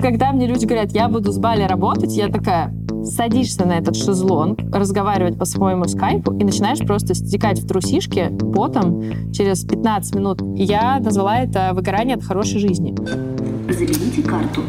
Когда 0.00 0.30
мне 0.30 0.46
люди 0.46 0.64
говорят, 0.64 0.92
я 0.92 1.08
буду 1.08 1.32
с 1.32 1.38
Бали 1.38 1.64
работать, 1.64 2.16
я 2.16 2.28
такая, 2.28 2.72
садишься 3.02 3.66
на 3.66 3.78
этот 3.78 3.96
шезлонг, 3.96 4.60
разговаривать 4.72 5.36
по 5.36 5.44
своему 5.44 5.84
скайпу 5.84 6.32
и 6.38 6.44
начинаешь 6.44 6.78
просто 6.78 7.14
стекать 7.14 7.58
в 7.58 7.66
трусишки 7.66 8.30
потом 8.54 9.32
через 9.32 9.64
15 9.64 10.14
минут. 10.14 10.40
Я 10.56 11.00
назвала 11.00 11.38
это 11.38 11.72
выгорание 11.74 12.16
от 12.16 12.22
хорошей 12.22 12.60
жизни. 12.60 12.94
Заведите 13.68 14.22
карту. 14.22 14.62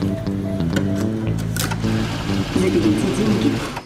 Заведите 2.55 2.89
деньги. 3.17 3.78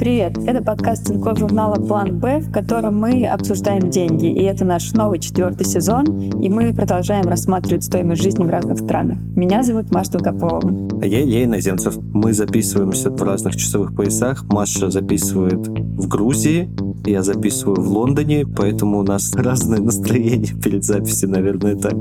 Привет! 0.00 0.38
Это 0.46 0.64
подкаст 0.64 1.08
Тинькофф 1.08 1.38
журнала 1.38 1.74
«План 1.74 2.18
Б», 2.18 2.40
в 2.40 2.50
котором 2.50 2.98
мы 2.98 3.26
обсуждаем 3.26 3.90
деньги. 3.90 4.28
И 4.28 4.44
это 4.44 4.64
наш 4.64 4.94
новый 4.94 5.18
четвертый 5.18 5.66
сезон, 5.66 6.06
и 6.40 6.48
мы 6.48 6.72
продолжаем 6.72 7.26
рассматривать 7.26 7.84
стоимость 7.84 8.22
жизни 8.22 8.42
в 8.42 8.48
разных 8.48 8.78
странах. 8.78 9.18
Меня 9.36 9.62
зовут 9.62 9.90
Маша 9.90 10.12
Долгополова. 10.12 11.02
А 11.02 11.04
я 11.04 11.22
Илья 11.22 11.44
Иноземцев. 11.44 11.98
Мы 12.14 12.32
записываемся 12.32 13.10
в 13.10 13.22
разных 13.22 13.56
часовых 13.56 13.94
поясах. 13.94 14.44
Маша 14.44 14.88
записывает 14.88 15.68
в 15.68 16.08
Грузии, 16.08 16.70
я 17.04 17.22
записываю 17.22 17.82
в 17.82 17.88
Лондоне, 17.88 18.46
поэтому 18.46 19.00
у 19.00 19.02
нас 19.02 19.34
разное 19.34 19.80
настроение 19.80 20.54
перед 20.54 20.82
записью, 20.82 21.28
наверное, 21.28 21.76
так. 21.76 21.96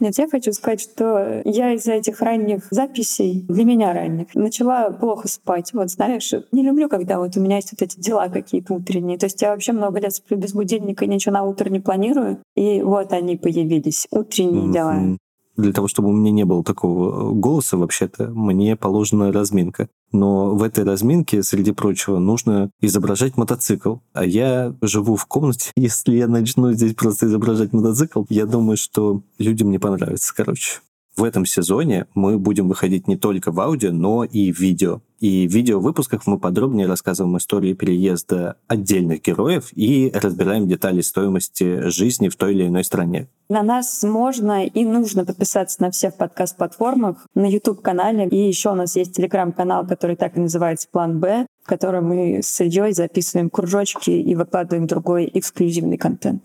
Нет, 0.00 0.18
я 0.18 0.28
хочу 0.28 0.52
сказать, 0.52 0.80
что 0.80 1.42
я 1.44 1.72
из-за 1.74 1.92
этих 1.92 2.20
ранних 2.20 2.66
записей, 2.70 3.44
для 3.48 3.64
меня 3.64 3.92
ранних, 3.92 4.34
начала 4.34 4.90
плохо 4.90 5.28
спать. 5.28 5.72
Вот 5.72 5.90
знаешь, 5.90 6.32
не 6.52 6.62
люблю, 6.62 6.88
когда 6.88 7.18
вот 7.18 7.36
у 7.36 7.40
меня 7.40 7.56
есть 7.56 7.72
вот 7.72 7.82
эти 7.82 7.98
дела 7.98 8.28
какие-то 8.28 8.74
утренние. 8.74 9.18
То 9.18 9.26
есть 9.26 9.40
я 9.42 9.50
вообще 9.50 9.72
много 9.72 10.00
лет 10.00 10.14
сплю 10.14 10.36
без 10.36 10.52
будильника, 10.52 11.06
ничего 11.06 11.34
на 11.34 11.44
утро 11.44 11.68
не 11.68 11.80
планирую. 11.80 12.38
И 12.54 12.82
вот 12.82 13.12
они 13.12 13.36
появились, 13.36 14.06
утренние 14.10 14.68
mm-hmm. 14.68 14.72
дела 14.72 15.18
для 15.56 15.72
того, 15.72 15.88
чтобы 15.88 16.08
у 16.08 16.12
меня 16.12 16.30
не 16.30 16.44
было 16.44 16.62
такого 16.64 17.32
голоса, 17.32 17.76
вообще-то, 17.76 18.28
мне 18.28 18.76
положена 18.76 19.32
разминка. 19.32 19.88
Но 20.12 20.54
в 20.54 20.62
этой 20.62 20.84
разминке, 20.84 21.42
среди 21.42 21.72
прочего, 21.72 22.18
нужно 22.18 22.70
изображать 22.80 23.36
мотоцикл. 23.36 23.96
А 24.12 24.24
я 24.24 24.74
живу 24.80 25.16
в 25.16 25.26
комнате. 25.26 25.72
Если 25.76 26.16
я 26.16 26.28
начну 26.28 26.72
здесь 26.72 26.94
просто 26.94 27.26
изображать 27.26 27.72
мотоцикл, 27.72 28.24
я 28.28 28.46
думаю, 28.46 28.76
что 28.76 29.22
людям 29.38 29.70
не 29.70 29.78
понравится, 29.78 30.32
короче. 30.34 30.80
В 31.16 31.22
этом 31.22 31.46
сезоне 31.46 32.06
мы 32.14 32.38
будем 32.38 32.68
выходить 32.68 33.06
не 33.06 33.16
только 33.16 33.52
в 33.52 33.60
аудио, 33.60 33.92
но 33.92 34.24
и 34.24 34.52
в 34.52 34.58
видео. 34.58 35.00
И 35.20 35.46
в 35.46 35.52
видеовыпусках 35.52 36.26
мы 36.26 36.38
подробнее 36.38 36.86
рассказываем 36.86 37.38
истории 37.38 37.72
переезда 37.72 38.56
отдельных 38.66 39.22
героев 39.22 39.68
и 39.72 40.10
разбираем 40.12 40.66
детали 40.66 41.00
стоимости 41.02 41.88
жизни 41.88 42.28
в 42.28 42.36
той 42.36 42.54
или 42.54 42.66
иной 42.66 42.84
стране. 42.84 43.28
На 43.48 43.62
нас 43.62 44.02
можно 44.02 44.66
и 44.66 44.84
нужно 44.84 45.24
подписаться 45.24 45.80
на 45.82 45.90
всех 45.92 46.16
подкаст-платформах, 46.16 47.26
на 47.34 47.48
YouTube-канале. 47.48 48.26
И 48.28 48.48
еще 48.48 48.72
у 48.72 48.74
нас 48.74 48.96
есть 48.96 49.14
телеграм-канал, 49.14 49.86
который 49.86 50.16
так 50.16 50.36
и 50.36 50.40
называется 50.40 50.88
«План 50.90 51.20
Б», 51.20 51.46
в 51.62 51.68
котором 51.68 52.08
мы 52.08 52.40
с 52.42 52.60
Ильей 52.60 52.92
записываем 52.92 53.50
кружочки 53.50 54.10
и 54.10 54.34
выкладываем 54.34 54.86
другой 54.86 55.30
эксклюзивный 55.32 55.96
контент. 55.96 56.42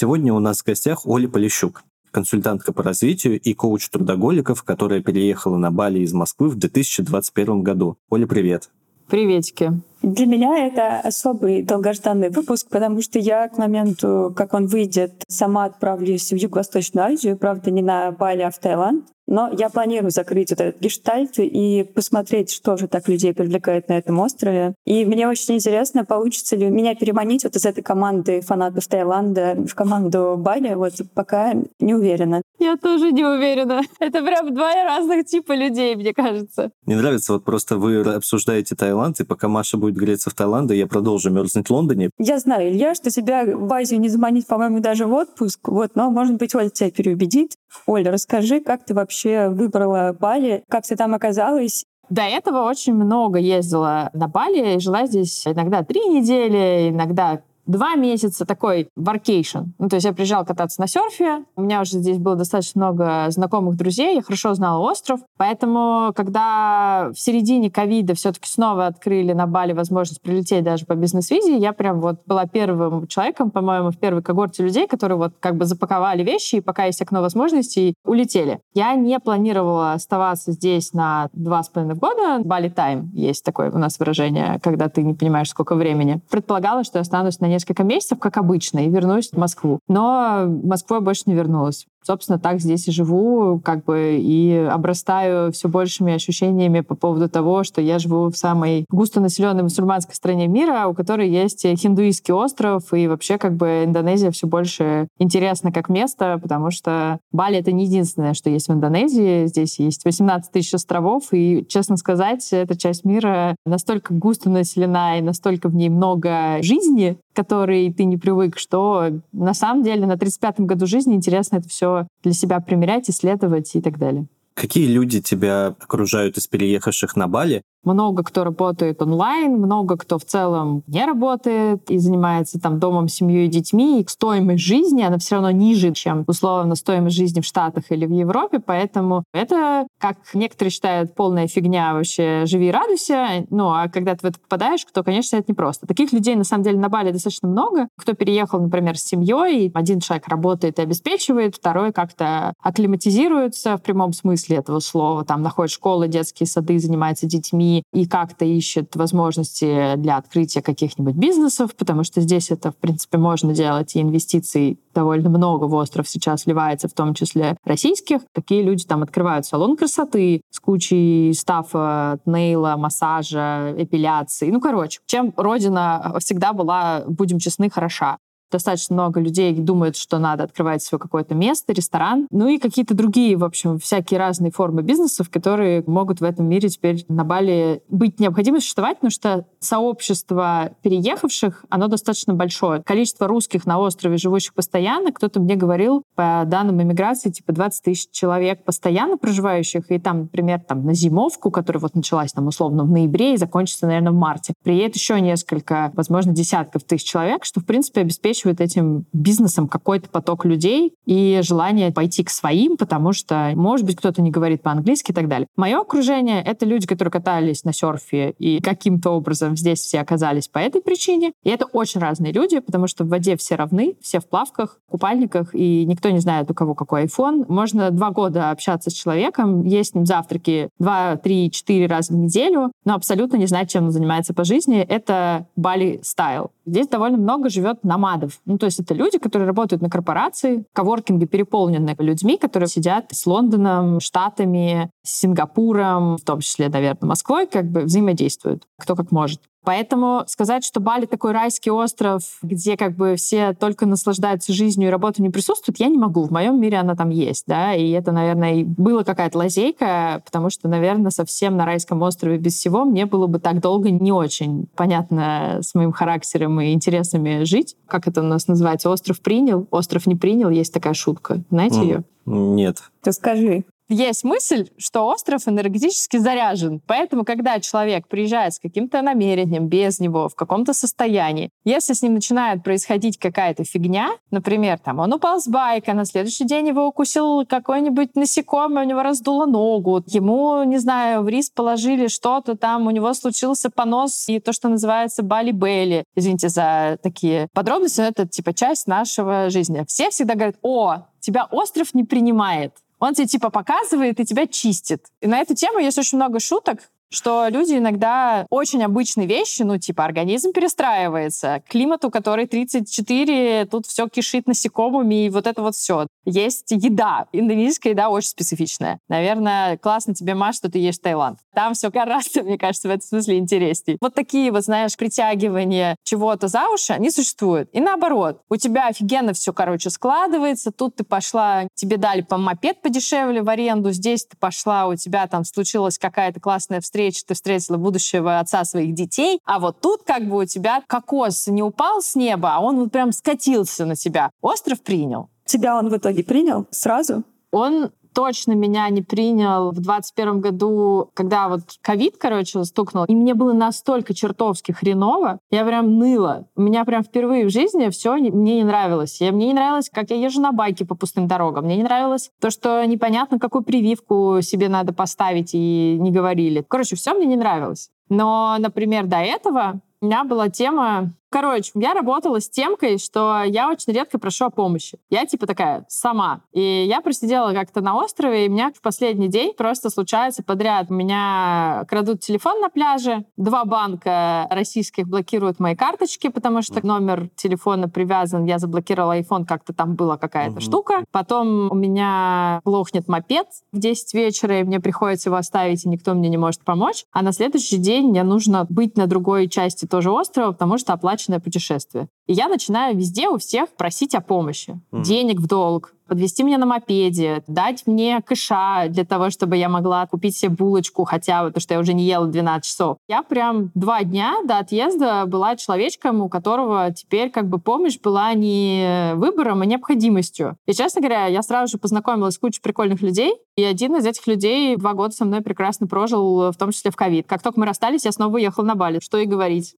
Сегодня 0.00 0.32
у 0.32 0.38
нас 0.38 0.62
в 0.62 0.64
гостях 0.64 1.06
Оля 1.06 1.28
Полищук, 1.28 1.84
консультантка 2.10 2.72
по 2.72 2.82
развитию 2.82 3.38
и 3.38 3.52
коуч 3.52 3.90
трудоголиков, 3.90 4.62
которая 4.62 5.02
переехала 5.02 5.58
на 5.58 5.70
Бали 5.70 5.98
из 5.98 6.14
Москвы 6.14 6.48
в 6.48 6.54
2021 6.54 7.62
году. 7.62 7.98
Оля, 8.08 8.26
привет. 8.26 8.70
Приветики. 9.10 9.72
Для 10.00 10.24
меня 10.24 10.66
это 10.66 11.00
особый 11.00 11.62
долгожданный 11.62 12.30
выпуск, 12.30 12.68
потому 12.70 13.02
что 13.02 13.18
я 13.18 13.46
к 13.50 13.58
моменту, 13.58 14.32
как 14.34 14.54
он 14.54 14.68
выйдет, 14.68 15.22
сама 15.28 15.66
отправлюсь 15.66 16.32
в 16.32 16.36
Юго-Восточную 16.36 17.08
Азию, 17.08 17.36
правда, 17.36 17.70
не 17.70 17.82
на 17.82 18.10
Бали, 18.10 18.40
а 18.40 18.50
в 18.50 18.58
Таиланд. 18.58 19.04
Но 19.30 19.48
я 19.56 19.70
планирую 19.70 20.10
закрыть 20.10 20.50
вот 20.50 20.60
этот 20.60 20.80
гештальт 20.82 21.38
и 21.38 21.88
посмотреть, 21.94 22.50
что 22.50 22.76
же 22.76 22.88
так 22.88 23.08
людей 23.08 23.32
привлекает 23.32 23.88
на 23.88 23.96
этом 23.96 24.18
острове. 24.18 24.74
И 24.84 25.04
мне 25.04 25.28
очень 25.28 25.54
интересно, 25.54 26.04
получится 26.04 26.56
ли 26.56 26.66
меня 26.66 26.96
переманить 26.96 27.44
вот 27.44 27.54
из 27.54 27.64
этой 27.64 27.82
команды 27.82 28.40
фанатов 28.40 28.88
Таиланда 28.88 29.64
в 29.68 29.74
команду 29.76 30.34
Бали. 30.36 30.74
Вот 30.74 30.94
пока 31.14 31.54
не 31.78 31.94
уверена. 31.94 32.42
Я 32.58 32.76
тоже 32.76 33.12
не 33.12 33.24
уверена. 33.24 33.82
Это 34.00 34.20
прям 34.22 34.52
два 34.52 34.74
разных 34.84 35.24
типа 35.26 35.52
людей, 35.52 35.94
мне 35.94 36.12
кажется. 36.12 36.72
Мне 36.84 36.96
нравится, 36.96 37.34
вот 37.34 37.44
просто 37.44 37.76
вы 37.76 38.00
обсуждаете 38.00 38.74
Таиланд, 38.74 39.20
и 39.20 39.24
пока 39.24 39.46
Маша 39.46 39.76
будет 39.76 39.94
греться 39.94 40.30
в 40.30 40.34
Таиланде, 40.34 40.76
я 40.76 40.88
продолжу 40.88 41.30
мерзнуть 41.30 41.68
в 41.68 41.72
Лондоне. 41.72 42.10
Я 42.18 42.40
знаю, 42.40 42.70
Илья, 42.70 42.96
что 42.96 43.10
тебя 43.10 43.44
в 43.44 43.72
Азию 43.72 44.00
не 44.00 44.08
заманить, 44.08 44.48
по-моему, 44.48 44.80
даже 44.80 45.06
в 45.06 45.12
отпуск. 45.12 45.68
Вот, 45.68 45.92
но, 45.94 46.10
может 46.10 46.34
быть, 46.36 46.52
Оля 46.56 46.68
тебя 46.68 46.90
переубедит. 46.90 47.54
Оля, 47.86 48.10
расскажи, 48.10 48.60
как 48.60 48.84
ты 48.84 48.92
вообще 48.92 49.19
вообще 49.20 49.48
выбрала 49.48 50.16
Бали? 50.18 50.64
Как 50.68 50.84
ты 50.86 50.96
там 50.96 51.14
оказалась? 51.14 51.84
До 52.08 52.22
этого 52.22 52.68
очень 52.68 52.94
много 52.94 53.38
ездила 53.38 54.10
на 54.14 54.26
Бали, 54.26 54.78
жила 54.78 55.06
здесь 55.06 55.46
иногда 55.46 55.84
три 55.84 56.00
недели, 56.06 56.90
иногда 56.90 57.42
два 57.70 57.94
месяца 57.94 58.44
такой 58.44 58.88
workation. 58.96 59.60
Ну, 59.78 59.88
то 59.88 59.96
есть 59.96 60.06
я 60.06 60.12
приезжала 60.12 60.44
кататься 60.44 60.80
на 60.80 60.86
серфе, 60.86 61.44
у 61.56 61.62
меня 61.62 61.80
уже 61.80 61.98
здесь 61.98 62.18
было 62.18 62.36
достаточно 62.36 62.86
много 62.86 63.26
знакомых 63.30 63.76
друзей, 63.76 64.16
я 64.16 64.22
хорошо 64.22 64.54
знала 64.54 64.80
остров, 64.80 65.20
поэтому, 65.36 66.12
когда 66.14 67.10
в 67.14 67.18
середине 67.18 67.70
ковида 67.70 68.14
все-таки 68.14 68.48
снова 68.48 68.86
открыли 68.86 69.32
на 69.32 69.46
Бали 69.46 69.72
возможность 69.72 70.20
прилететь 70.20 70.64
даже 70.64 70.86
по 70.86 70.94
бизнес-визе, 70.94 71.56
я 71.56 71.72
прям 71.72 72.00
вот 72.00 72.20
была 72.26 72.46
первым 72.46 73.06
человеком, 73.06 73.50
по-моему, 73.50 73.90
в 73.90 73.98
первой 73.98 74.22
когорте 74.22 74.64
людей, 74.64 74.86
которые 74.86 75.18
вот 75.18 75.34
как 75.40 75.56
бы 75.56 75.64
запаковали 75.64 76.22
вещи 76.22 76.56
и 76.56 76.60
пока 76.60 76.84
есть 76.84 77.00
окно 77.00 77.20
возможностей, 77.20 77.94
улетели. 78.04 78.60
Я 78.74 78.94
не 78.94 79.18
планировала 79.20 79.92
оставаться 79.92 80.52
здесь 80.52 80.92
на 80.92 81.28
два 81.32 81.62
с 81.62 81.68
половиной 81.68 81.96
года. 81.96 82.40
Бали 82.44 82.68
тайм 82.68 83.10
есть 83.12 83.44
такое 83.44 83.70
у 83.70 83.78
нас 83.78 83.98
выражение, 83.98 84.58
когда 84.62 84.88
ты 84.88 85.02
не 85.02 85.14
понимаешь, 85.14 85.50
сколько 85.50 85.74
времени. 85.74 86.20
Предполагала, 86.30 86.84
что 86.84 86.98
я 86.98 87.02
останусь 87.02 87.40
на 87.40 87.46
несколько 87.46 87.59
месяцев, 87.84 88.18
как 88.18 88.36
обычно, 88.36 88.80
и 88.80 88.90
вернусь 88.90 89.30
в 89.30 89.38
Москву. 89.38 89.80
Но 89.88 90.44
в 90.46 90.66
Москву 90.66 90.96
я 90.96 91.00
больше 91.00 91.24
не 91.26 91.34
вернулась. 91.34 91.86
Собственно, 92.04 92.38
так 92.38 92.60
здесь 92.60 92.88
и 92.88 92.92
живу, 92.92 93.60
как 93.62 93.84
бы, 93.84 94.18
и 94.20 94.54
обрастаю 94.70 95.52
все 95.52 95.68
большими 95.68 96.14
ощущениями 96.14 96.80
по 96.80 96.94
поводу 96.94 97.28
того, 97.28 97.62
что 97.62 97.80
я 97.80 97.98
живу 97.98 98.30
в 98.30 98.36
самой 98.36 98.86
густонаселенной 98.90 99.62
мусульманской 99.62 100.14
стране 100.14 100.46
мира, 100.46 100.86
у 100.86 100.94
которой 100.94 101.28
есть 101.28 101.62
хиндуистский 101.62 102.34
остров, 102.34 102.92
и 102.94 103.06
вообще, 103.06 103.38
как 103.38 103.56
бы, 103.56 103.84
Индонезия 103.84 104.30
все 104.30 104.46
больше 104.46 105.08
интересна 105.18 105.72
как 105.72 105.88
место, 105.88 106.38
потому 106.42 106.70
что 106.70 107.18
Бали— 107.32 107.58
это 107.60 107.72
не 107.72 107.84
единственное, 107.84 108.34
что 108.34 108.50
есть 108.50 108.68
в 108.68 108.72
Индонезии. 108.72 109.46
Здесь 109.46 109.78
есть 109.78 110.04
18 110.04 110.50
тысяч 110.50 110.74
островов, 110.74 111.28
и, 111.32 111.66
честно 111.68 111.96
сказать, 111.96 112.46
эта 112.52 112.76
часть 112.76 113.04
мира 113.04 113.56
настолько 113.66 114.14
густо 114.14 114.48
населена 114.50 115.18
и 115.18 115.22
настолько 115.22 115.68
в 115.68 115.74
ней 115.74 115.88
много 115.88 116.58
жизни, 116.62 117.18
которой 117.34 117.92
ты 117.92 118.04
не 118.04 118.16
привык, 118.16 118.58
что 118.58 119.10
на 119.32 119.54
самом 119.54 119.82
деле 119.82 120.06
на 120.06 120.14
35-м 120.14 120.66
году 120.66 120.86
жизни 120.86 121.14
интересно 121.14 121.56
это 121.56 121.68
все 121.68 121.89
для 122.22 122.32
себя 122.32 122.60
примерять, 122.60 123.08
исследовать 123.10 123.74
и 123.76 123.80
так 123.80 123.98
далее. 123.98 124.26
Какие 124.54 124.86
люди 124.86 125.20
тебя 125.22 125.68
окружают 125.68 126.36
из 126.36 126.46
переехавших 126.46 127.16
на 127.16 127.28
Бали? 127.28 127.62
Много 127.84 128.22
кто 128.22 128.44
работает 128.44 129.00
онлайн, 129.02 129.52
много 129.52 129.96
кто 129.96 130.18
в 130.18 130.24
целом 130.24 130.82
не 130.86 131.04
работает 131.04 131.90
и 131.90 131.98
занимается 131.98 132.60
там 132.60 132.78
домом, 132.78 133.08
семьей 133.08 133.46
и 133.46 133.48
детьми. 133.48 134.00
И 134.00 134.06
стоимость 134.08 134.62
жизни, 134.62 135.02
она 135.02 135.18
все 135.18 135.36
равно 135.36 135.50
ниже, 135.50 135.92
чем 135.92 136.24
условно 136.26 136.74
стоимость 136.74 137.16
жизни 137.16 137.40
в 137.40 137.44
Штатах 137.44 137.84
или 137.90 138.06
в 138.06 138.10
Европе, 138.10 138.60
поэтому 138.60 139.24
это, 139.32 139.86
как 139.98 140.16
некоторые 140.34 140.70
считают, 140.70 141.14
полная 141.14 141.46
фигня 141.46 141.94
вообще 141.94 142.42
«живи 142.46 142.68
и 142.68 142.70
радуйся». 142.70 143.46
Ну, 143.50 143.70
а 143.70 143.88
когда 143.88 144.14
ты 144.14 144.20
в 144.20 144.24
это 144.24 144.38
попадаешь, 144.38 144.84
то, 144.92 145.02
конечно, 145.02 145.36
это 145.36 145.46
непросто. 145.48 145.86
Таких 145.86 146.12
людей, 146.12 146.36
на 146.36 146.44
самом 146.44 146.64
деле, 146.64 146.78
на 146.78 146.88
Бали 146.88 147.12
достаточно 147.12 147.48
много. 147.48 147.88
Кто 147.96 148.12
переехал, 148.12 148.60
например, 148.60 148.98
с 148.98 149.04
семьей, 149.04 149.70
один 149.74 150.00
человек 150.00 150.28
работает 150.28 150.78
и 150.78 150.82
обеспечивает, 150.82 151.56
второй 151.56 151.92
как-то 151.92 152.52
акклиматизируется 152.60 153.76
в 153.76 153.82
прямом 153.82 154.12
смысле 154.12 154.56
этого 154.58 154.80
слова, 154.80 155.24
там 155.24 155.42
находит 155.42 155.72
школы, 155.72 156.08
детские 156.08 156.46
сады, 156.46 156.78
занимается 156.78 157.26
детьми, 157.26 157.69
и 157.92 158.06
как-то 158.06 158.44
ищет 158.44 158.96
возможности 158.96 159.96
для 159.96 160.16
открытия 160.16 160.62
каких-нибудь 160.62 161.14
бизнесов, 161.14 161.74
потому 161.76 162.04
что 162.04 162.20
здесь 162.20 162.50
это, 162.50 162.70
в 162.72 162.76
принципе, 162.76 163.18
можно 163.18 163.54
делать, 163.54 163.96
и 163.96 164.00
инвестиций 164.00 164.78
довольно 164.94 165.30
много 165.30 165.64
в 165.64 165.74
остров 165.74 166.08
сейчас 166.08 166.46
вливается, 166.46 166.88
в 166.88 166.92
том 166.92 167.14
числе 167.14 167.56
российских. 167.64 168.20
Такие 168.34 168.62
люди 168.62 168.84
там 168.84 169.02
открывают 169.02 169.46
салон 169.46 169.76
красоты 169.76 170.42
с 170.50 170.60
кучей 170.60 171.32
стафа, 171.34 172.18
нейла, 172.26 172.74
массажа, 172.76 173.74
эпиляции. 173.76 174.50
Ну, 174.50 174.60
короче, 174.60 175.00
чем 175.06 175.32
родина 175.36 176.16
всегда 176.18 176.52
была, 176.52 177.04
будем 177.06 177.38
честны, 177.38 177.70
хороша. 177.70 178.18
Достаточно 178.50 178.94
много 178.94 179.20
людей 179.20 179.52
думают, 179.52 179.96
что 179.96 180.18
надо 180.18 180.44
открывать 180.44 180.82
свое 180.82 181.00
какое-то 181.00 181.34
место, 181.34 181.72
ресторан. 181.72 182.26
Ну 182.30 182.48
и 182.48 182.58
какие-то 182.58 182.94
другие, 182.94 183.36
в 183.36 183.44
общем, 183.44 183.78
всякие 183.78 184.18
разные 184.18 184.50
формы 184.50 184.82
бизнесов, 184.82 185.30
которые 185.30 185.84
могут 185.86 186.20
в 186.20 186.24
этом 186.24 186.48
мире 186.48 186.68
теперь 186.68 187.04
на 187.08 187.24
Бали 187.24 187.82
быть 187.88 188.18
необходимы 188.20 188.60
существовать, 188.60 188.96
потому 188.96 189.10
что 189.10 189.46
сообщество 189.60 190.72
переехавших, 190.82 191.64
оно 191.68 191.88
достаточно 191.88 192.34
большое. 192.34 192.82
Количество 192.82 193.26
русских 193.28 193.66
на 193.66 193.78
острове, 193.78 194.16
живущих 194.16 194.54
постоянно, 194.54 195.12
кто-то 195.12 195.40
мне 195.40 195.54
говорил, 195.54 196.02
по 196.14 196.42
данным 196.46 196.82
иммиграции, 196.82 197.30
типа 197.30 197.52
20 197.52 197.84
тысяч 197.84 198.08
человек 198.10 198.64
постоянно 198.64 199.16
проживающих, 199.16 199.90
и 199.90 199.98
там, 199.98 200.22
например, 200.22 200.60
там 200.60 200.84
на 200.84 200.94
зимовку, 200.94 201.50
которая 201.50 201.80
вот 201.80 201.94
началась 201.94 202.32
там 202.32 202.46
условно 202.46 202.84
в 202.84 202.90
ноябре 202.90 203.34
и 203.34 203.36
закончится, 203.36 203.86
наверное, 203.86 204.12
в 204.12 204.16
марте, 204.16 204.54
приедет 204.62 204.96
еще 204.96 205.20
несколько, 205.20 205.92
возможно, 205.94 206.32
десятков 206.32 206.84
тысяч 206.84 207.06
человек, 207.06 207.44
что, 207.44 207.60
в 207.60 207.66
принципе, 207.66 208.00
обеспечивает 208.00 208.39
этим 208.48 209.04
бизнесом 209.12 209.68
какой-то 209.68 210.08
поток 210.08 210.44
людей 210.44 210.94
и 211.04 211.40
желание 211.42 211.92
пойти 211.92 212.24
к 212.24 212.30
своим, 212.30 212.76
потому 212.76 213.12
что, 213.12 213.52
может 213.54 213.84
быть, 213.84 213.96
кто-то 213.96 214.22
не 214.22 214.30
говорит 214.30 214.62
по-английски 214.62 215.10
и 215.10 215.14
так 215.14 215.28
далее. 215.28 215.46
Мое 215.56 215.80
окружение— 215.80 216.42
это 216.44 216.64
люди, 216.64 216.86
которые 216.86 217.12
катались 217.12 217.64
на 217.64 217.72
серфе 217.72 218.34
и 218.38 218.60
каким-то 218.60 219.10
образом 219.10 219.56
здесь 219.56 219.80
все 219.80 220.00
оказались 220.00 220.48
по 220.48 220.58
этой 220.58 220.80
причине. 220.80 221.32
И 221.42 221.50
это 221.50 221.66
очень 221.66 222.00
разные 222.00 222.32
люди, 222.32 222.60
потому 222.60 222.86
что 222.86 223.04
в 223.04 223.08
воде 223.08 223.36
все 223.36 223.56
равны, 223.56 223.96
все 224.00 224.20
в 224.20 224.28
плавках, 224.28 224.78
купальниках, 224.88 225.54
и 225.54 225.84
никто 225.84 226.10
не 226.10 226.20
знает, 226.20 226.50
у 226.50 226.54
кого 226.54 226.74
какой 226.74 227.04
iPhone. 227.04 227.44
Можно 227.48 227.90
два 227.90 228.10
года 228.10 228.50
общаться 228.50 228.90
с 228.90 228.94
человеком, 228.94 229.64
есть 229.64 229.90
с 229.90 229.94
ним 229.94 230.06
завтраки 230.06 230.68
два, 230.78 231.16
три, 231.16 231.50
четыре 231.50 231.86
раза 231.86 232.12
в 232.12 232.16
неделю, 232.16 232.72
но 232.84 232.94
абсолютно 232.94 233.36
не 233.36 233.46
знать, 233.46 233.70
чем 233.70 233.84
он 233.84 233.90
занимается 233.90 234.34
по 234.34 234.44
жизни. 234.44 234.80
Это 234.80 235.46
Бали 235.56 236.00
стайл. 236.02 236.52
Здесь 236.66 236.88
довольно 236.88 237.18
много 237.18 237.48
живет 237.48 237.82
намадов. 237.82 238.29
Ну, 238.46 238.58
то 238.58 238.66
есть 238.66 238.80
это 238.80 238.94
люди, 238.94 239.18
которые 239.18 239.46
работают 239.46 239.82
на 239.82 239.90
корпорации, 239.90 240.64
коворкинги 240.72 241.26
переполнены 241.26 241.96
людьми, 241.98 242.38
которые 242.38 242.68
сидят 242.68 243.06
с 243.10 243.26
Лондоном, 243.26 244.00
Штатами, 244.00 244.90
Сингапуром, 245.02 246.16
в 246.16 246.22
том 246.22 246.40
числе, 246.40 246.68
наверное, 246.68 247.08
Москвой, 247.08 247.46
как 247.46 247.70
бы 247.70 247.82
взаимодействуют, 247.82 248.64
кто 248.78 248.96
как 248.96 249.10
может. 249.12 249.40
Поэтому 249.64 250.24
сказать, 250.26 250.64
что 250.64 250.80
Бали 250.80 251.06
такой 251.06 251.32
райский 251.32 251.70
остров, 251.70 252.22
где 252.42 252.76
как 252.76 252.96
бы 252.96 253.16
все 253.16 253.52
только 253.52 253.86
наслаждаются 253.86 254.52
жизнью 254.52 254.88
и 254.88 254.90
работа 254.90 255.22
не 255.22 255.30
присутствует, 255.30 255.78
я 255.80 255.88
не 255.88 255.98
могу. 255.98 256.24
В 256.24 256.30
моем 256.30 256.60
мире 256.60 256.78
она 256.78 256.96
там 256.96 257.10
есть, 257.10 257.44
да, 257.46 257.74
и 257.74 257.90
это, 257.90 258.12
наверное, 258.12 258.54
и 258.54 258.64
была 258.64 259.04
какая-то 259.04 259.38
лазейка, 259.38 260.22
потому 260.24 260.50
что, 260.50 260.68
наверное, 260.68 261.10
совсем 261.10 261.56
на 261.56 261.66
райском 261.66 262.00
острове 262.02 262.38
без 262.38 262.54
всего 262.54 262.84
мне 262.84 263.06
было 263.06 263.26
бы 263.26 263.38
так 263.38 263.60
долго 263.60 263.90
не 263.90 264.12
очень 264.12 264.66
понятно 264.74 265.58
с 265.62 265.74
моим 265.74 265.92
характером 265.92 266.60
и 266.60 266.72
интересами 266.72 267.44
жить. 267.44 267.76
Как 267.86 268.08
это 268.08 268.22
у 268.22 268.24
нас 268.24 268.48
называется? 268.48 268.90
Остров 268.90 269.20
принял, 269.20 269.66
остров 269.70 270.06
не 270.06 270.16
принял. 270.16 270.50
Есть 270.50 270.72
такая 270.72 270.94
шутка. 270.94 271.42
Знаете 271.50 271.80
mm. 271.80 271.84
ее? 271.84 272.04
Нет. 272.26 272.82
Ты 273.02 273.12
скажи 273.12 273.64
есть 273.90 274.24
мысль, 274.24 274.68
что 274.78 275.06
остров 275.06 275.46
энергетически 275.48 276.16
заряжен. 276.16 276.80
Поэтому, 276.86 277.24
когда 277.24 277.60
человек 277.60 278.08
приезжает 278.08 278.54
с 278.54 278.58
каким-то 278.60 279.02
намерением, 279.02 279.68
без 279.68 280.00
него, 280.00 280.28
в 280.28 280.34
каком-то 280.34 280.72
состоянии, 280.72 281.50
если 281.64 281.92
с 281.92 282.02
ним 282.02 282.14
начинает 282.14 282.62
происходить 282.62 283.18
какая-то 283.18 283.64
фигня, 283.64 284.12
например, 284.30 284.78
там 284.78 285.00
он 285.00 285.12
упал 285.12 285.40
с 285.40 285.48
байка, 285.48 285.92
на 285.92 286.04
следующий 286.04 286.44
день 286.44 286.68
его 286.68 286.86
укусил 286.86 287.44
какой-нибудь 287.44 288.14
насекомый, 288.14 288.84
у 288.84 288.86
него 288.86 289.02
раздуло 289.02 289.46
ногу, 289.46 290.02
ему, 290.06 290.62
не 290.62 290.78
знаю, 290.78 291.22
в 291.22 291.28
рис 291.28 291.50
положили 291.50 292.06
что-то 292.06 292.56
там, 292.56 292.86
у 292.86 292.90
него 292.90 293.12
случился 293.12 293.70
понос 293.70 294.28
и 294.28 294.38
то, 294.38 294.52
что 294.52 294.68
называется 294.68 295.22
бали-белли. 295.22 296.04
Извините 296.14 296.48
за 296.48 296.98
такие 297.02 297.48
подробности, 297.52 298.00
но 298.00 298.06
это 298.06 298.28
типа 298.28 298.54
часть 298.54 298.86
нашего 298.86 299.50
жизни. 299.50 299.84
Все 299.88 300.10
всегда 300.10 300.34
говорят, 300.34 300.56
о, 300.62 301.06
тебя 301.20 301.46
остров 301.50 301.94
не 301.94 302.04
принимает. 302.04 302.74
Он 303.00 303.14
тебе 303.14 303.26
типа 303.26 303.50
показывает 303.50 304.20
и 304.20 304.24
тебя 304.24 304.46
чистит. 304.46 305.06
И 305.20 305.26
на 305.26 305.40
эту 305.40 305.54
тему 305.54 305.78
есть 305.78 305.98
очень 305.98 306.16
много 306.16 306.38
шуток 306.38 306.90
что 307.10 307.48
люди 307.48 307.74
иногда 307.74 308.46
очень 308.50 308.82
обычные 308.82 309.26
вещи, 309.26 309.62
ну, 309.62 309.78
типа 309.78 310.04
организм 310.04 310.52
перестраивается, 310.52 311.62
климату, 311.68 312.10
который 312.10 312.46
34, 312.46 313.66
тут 313.66 313.86
все 313.86 314.08
кишит 314.08 314.46
насекомыми, 314.46 315.26
и 315.26 315.30
вот 315.30 315.46
это 315.46 315.60
вот 315.60 315.74
все. 315.74 316.06
Есть 316.24 316.70
еда. 316.70 317.26
Индонезийская 317.32 317.92
еда 317.92 318.08
очень 318.08 318.28
специфичная. 318.28 319.00
Наверное, 319.08 319.76
классно 319.76 320.14
тебе, 320.14 320.34
Маш, 320.34 320.56
что 320.56 320.70
ты 320.70 320.78
ешь 320.78 320.98
Таиланд. 320.98 321.40
Там 321.54 321.74
все 321.74 321.90
гораздо, 321.90 322.42
мне 322.44 322.58
кажется, 322.58 322.88
в 322.88 322.90
этом 322.92 323.06
смысле 323.06 323.38
интересней. 323.38 323.96
Вот 324.00 324.14
такие 324.14 324.52
вот, 324.52 324.64
знаешь, 324.64 324.96
притягивания 324.96 325.96
чего-то 326.04 326.46
за 326.46 326.68
уши, 326.68 326.92
они 326.92 327.10
существуют. 327.10 327.68
И 327.72 327.80
наоборот, 327.80 328.40
у 328.48 328.56
тебя 328.56 328.86
офигенно 328.86 329.32
все, 329.32 329.52
короче, 329.52 329.90
складывается. 329.90 330.70
Тут 330.70 330.96
ты 330.96 331.04
пошла, 331.04 331.66
тебе 331.74 331.96
дали 331.96 332.20
по 332.20 332.36
мопед 332.36 332.82
подешевле 332.82 333.42
в 333.42 333.48
аренду, 333.48 333.90
здесь 333.90 334.26
ты 334.26 334.36
пошла, 334.36 334.86
у 334.86 334.94
тебя 334.94 335.26
там 335.26 335.44
случилась 335.44 335.98
какая-то 335.98 336.38
классная 336.38 336.80
встреча 336.80 336.99
встрече 337.00 337.24
ты 337.26 337.34
встретила 337.34 337.76
будущего 337.76 338.38
отца 338.38 338.64
своих 338.64 338.94
детей, 338.94 339.40
а 339.44 339.58
вот 339.58 339.80
тут 339.80 340.02
как 340.04 340.28
бы 340.28 340.38
у 340.38 340.44
тебя 340.44 340.82
кокос 340.86 341.46
не 341.46 341.62
упал 341.62 342.02
с 342.02 342.14
неба, 342.14 342.54
а 342.54 342.60
он 342.60 342.78
вот 342.78 342.92
прям 342.92 343.12
скатился 343.12 343.86
на 343.86 343.96
тебя. 343.96 344.30
Остров 344.42 344.82
принял. 344.82 345.30
Тебя 345.46 345.76
он 345.76 345.88
в 345.88 345.96
итоге 345.96 346.22
принял 346.22 346.66
сразу? 346.70 347.24
Он 347.50 347.90
точно 348.14 348.52
меня 348.52 348.88
не 348.88 349.02
принял 349.02 349.70
в 349.70 349.80
21 349.80 350.40
году, 350.40 351.10
когда 351.14 351.48
вот 351.48 351.62
ковид, 351.82 352.14
короче, 352.18 352.64
стукнул, 352.64 353.04
и 353.04 353.14
мне 353.14 353.34
было 353.34 353.52
настолько 353.52 354.14
чертовски 354.14 354.72
хреново, 354.72 355.38
я 355.50 355.64
прям 355.64 355.98
ныла. 355.98 356.46
У 356.56 356.62
меня 356.62 356.84
прям 356.84 357.02
впервые 357.02 357.46
в 357.46 357.50
жизни 357.50 357.88
все 357.90 358.14
мне 358.14 358.56
не 358.56 358.64
нравилось. 358.64 359.20
И 359.20 359.30
мне 359.30 359.48
не 359.48 359.54
нравилось, 359.54 359.90
как 359.90 360.10
я 360.10 360.16
езжу 360.16 360.40
на 360.40 360.52
байке 360.52 360.84
по 360.84 360.94
пустым 360.94 361.26
дорогам. 361.26 361.64
Мне 361.64 361.76
не 361.76 361.82
нравилось 361.82 362.30
то, 362.40 362.50
что 362.50 362.84
непонятно, 362.84 363.38
какую 363.38 363.62
прививку 363.62 364.38
себе 364.42 364.68
надо 364.68 364.92
поставить, 364.92 365.50
и 365.54 365.96
не 365.98 366.10
говорили. 366.10 366.64
Короче, 366.68 366.96
все 366.96 367.14
мне 367.14 367.26
не 367.26 367.36
нравилось. 367.36 367.90
Но, 368.08 368.56
например, 368.58 369.06
до 369.06 369.18
этого 369.18 369.80
у 370.00 370.06
меня 370.06 370.24
была 370.24 370.48
тема 370.48 371.12
Короче, 371.30 371.70
я 371.76 371.94
работала 371.94 372.40
с 372.40 372.50
темкой, 372.50 372.98
что 372.98 373.44
я 373.44 373.70
очень 373.70 373.92
редко 373.92 374.18
прошу 374.18 374.46
о 374.46 374.50
помощи. 374.50 374.98
Я 375.10 375.26
типа 375.26 375.46
такая 375.46 375.84
сама. 375.88 376.40
И 376.52 376.60
я 376.60 377.00
просидела 377.00 377.52
как-то 377.52 377.80
на 377.80 377.96
острове, 377.96 378.46
и 378.46 378.48
у 378.48 378.52
меня 378.52 378.72
в 378.72 378.80
последний 378.80 379.28
день 379.28 379.54
просто 379.54 379.90
случается 379.90 380.42
подряд. 380.42 380.86
У 380.90 380.94
меня 380.94 381.84
крадут 381.88 382.20
телефон 382.20 382.60
на 382.60 382.68
пляже, 382.68 383.24
два 383.36 383.64
банка 383.64 384.48
российских 384.50 385.06
блокируют 385.06 385.60
мои 385.60 385.76
карточки, 385.76 386.28
потому 386.28 386.62
что 386.62 386.84
номер 386.84 387.30
телефона 387.36 387.88
привязан, 387.88 388.44
я 388.44 388.58
заблокировала 388.58 389.20
iPhone, 389.20 389.44
как-то 389.44 389.72
там 389.72 389.94
была 389.94 390.16
какая-то 390.16 390.54
угу. 390.54 390.60
штука. 390.60 391.04
Потом 391.12 391.70
у 391.70 391.74
меня 391.76 392.60
глохнет 392.64 393.06
мопед 393.06 393.46
в 393.72 393.78
10 393.78 394.14
вечера, 394.14 394.60
и 394.60 394.64
мне 394.64 394.80
приходится 394.80 395.28
его 395.28 395.36
оставить, 395.36 395.84
и 395.84 395.88
никто 395.88 396.12
мне 396.14 396.28
не 396.28 396.38
может 396.38 396.64
помочь. 396.64 397.04
А 397.12 397.22
на 397.22 397.32
следующий 397.32 397.78
день 397.78 398.08
мне 398.08 398.24
нужно 398.24 398.66
быть 398.68 398.96
на 398.96 399.06
другой 399.06 399.48
части 399.48 399.86
тоже 399.86 400.10
острова, 400.10 400.50
потому 400.50 400.76
что 400.76 400.92
оплачивать 400.92 401.19
оплаченное 401.20 401.40
путешествие. 401.40 402.08
И 402.26 402.32
я 402.32 402.48
начинаю 402.48 402.96
везде 402.96 403.28
у 403.28 403.38
всех 403.38 403.70
просить 403.70 404.14
о 404.14 404.20
помощи. 404.20 404.80
Mm. 404.92 405.02
Денег 405.02 405.40
в 405.40 405.46
долг, 405.46 405.94
подвести 406.06 406.42
меня 406.42 406.58
на 406.58 406.66
мопеде, 406.66 407.42
дать 407.46 407.86
мне 407.86 408.20
кэша 408.20 408.86
для 408.88 409.04
того, 409.04 409.30
чтобы 409.30 409.56
я 409.56 409.68
могла 409.68 410.06
купить 410.06 410.36
себе 410.36 410.50
булочку 410.50 411.04
хотя 411.04 411.42
бы, 411.42 411.48
потому 411.48 411.60
что 411.60 411.74
я 411.74 411.80
уже 411.80 411.92
не 411.92 412.04
ела 412.04 412.26
12 412.26 412.64
часов. 412.64 412.96
Я 413.08 413.22
прям 413.22 413.70
два 413.74 414.02
дня 414.02 414.36
до 414.44 414.58
отъезда 414.58 415.24
была 415.26 415.56
человечком, 415.56 416.20
у 416.20 416.28
которого 416.28 416.92
теперь 416.92 417.30
как 417.30 417.48
бы 417.48 417.58
помощь 417.58 417.98
была 417.98 418.32
не 418.34 419.12
выбором, 419.14 419.62
а 419.62 419.66
необходимостью. 419.66 420.56
И, 420.66 420.72
честно 420.72 421.00
говоря, 421.00 421.26
я 421.26 421.42
сразу 421.42 421.72
же 421.72 421.78
познакомилась 421.78 422.34
с 422.34 422.38
кучей 422.38 422.60
прикольных 422.60 423.02
людей, 423.02 423.32
и 423.56 423.62
один 423.62 423.96
из 423.96 424.06
этих 424.06 424.26
людей 424.26 424.76
два 424.76 424.94
года 424.94 425.14
со 425.14 425.24
мной 425.24 425.42
прекрасно 425.42 425.86
прожил, 425.86 426.50
в 426.50 426.56
том 426.56 426.72
числе 426.72 426.90
в 426.90 426.96
ковид. 426.96 427.26
Как 427.28 427.42
только 427.42 427.60
мы 427.60 427.66
расстались, 427.66 428.04
я 428.04 428.12
снова 428.12 428.34
уехала 428.34 428.64
на 428.64 428.74
Бали. 428.74 429.00
Что 429.00 429.18
и 429.18 429.26
говорить. 429.26 429.76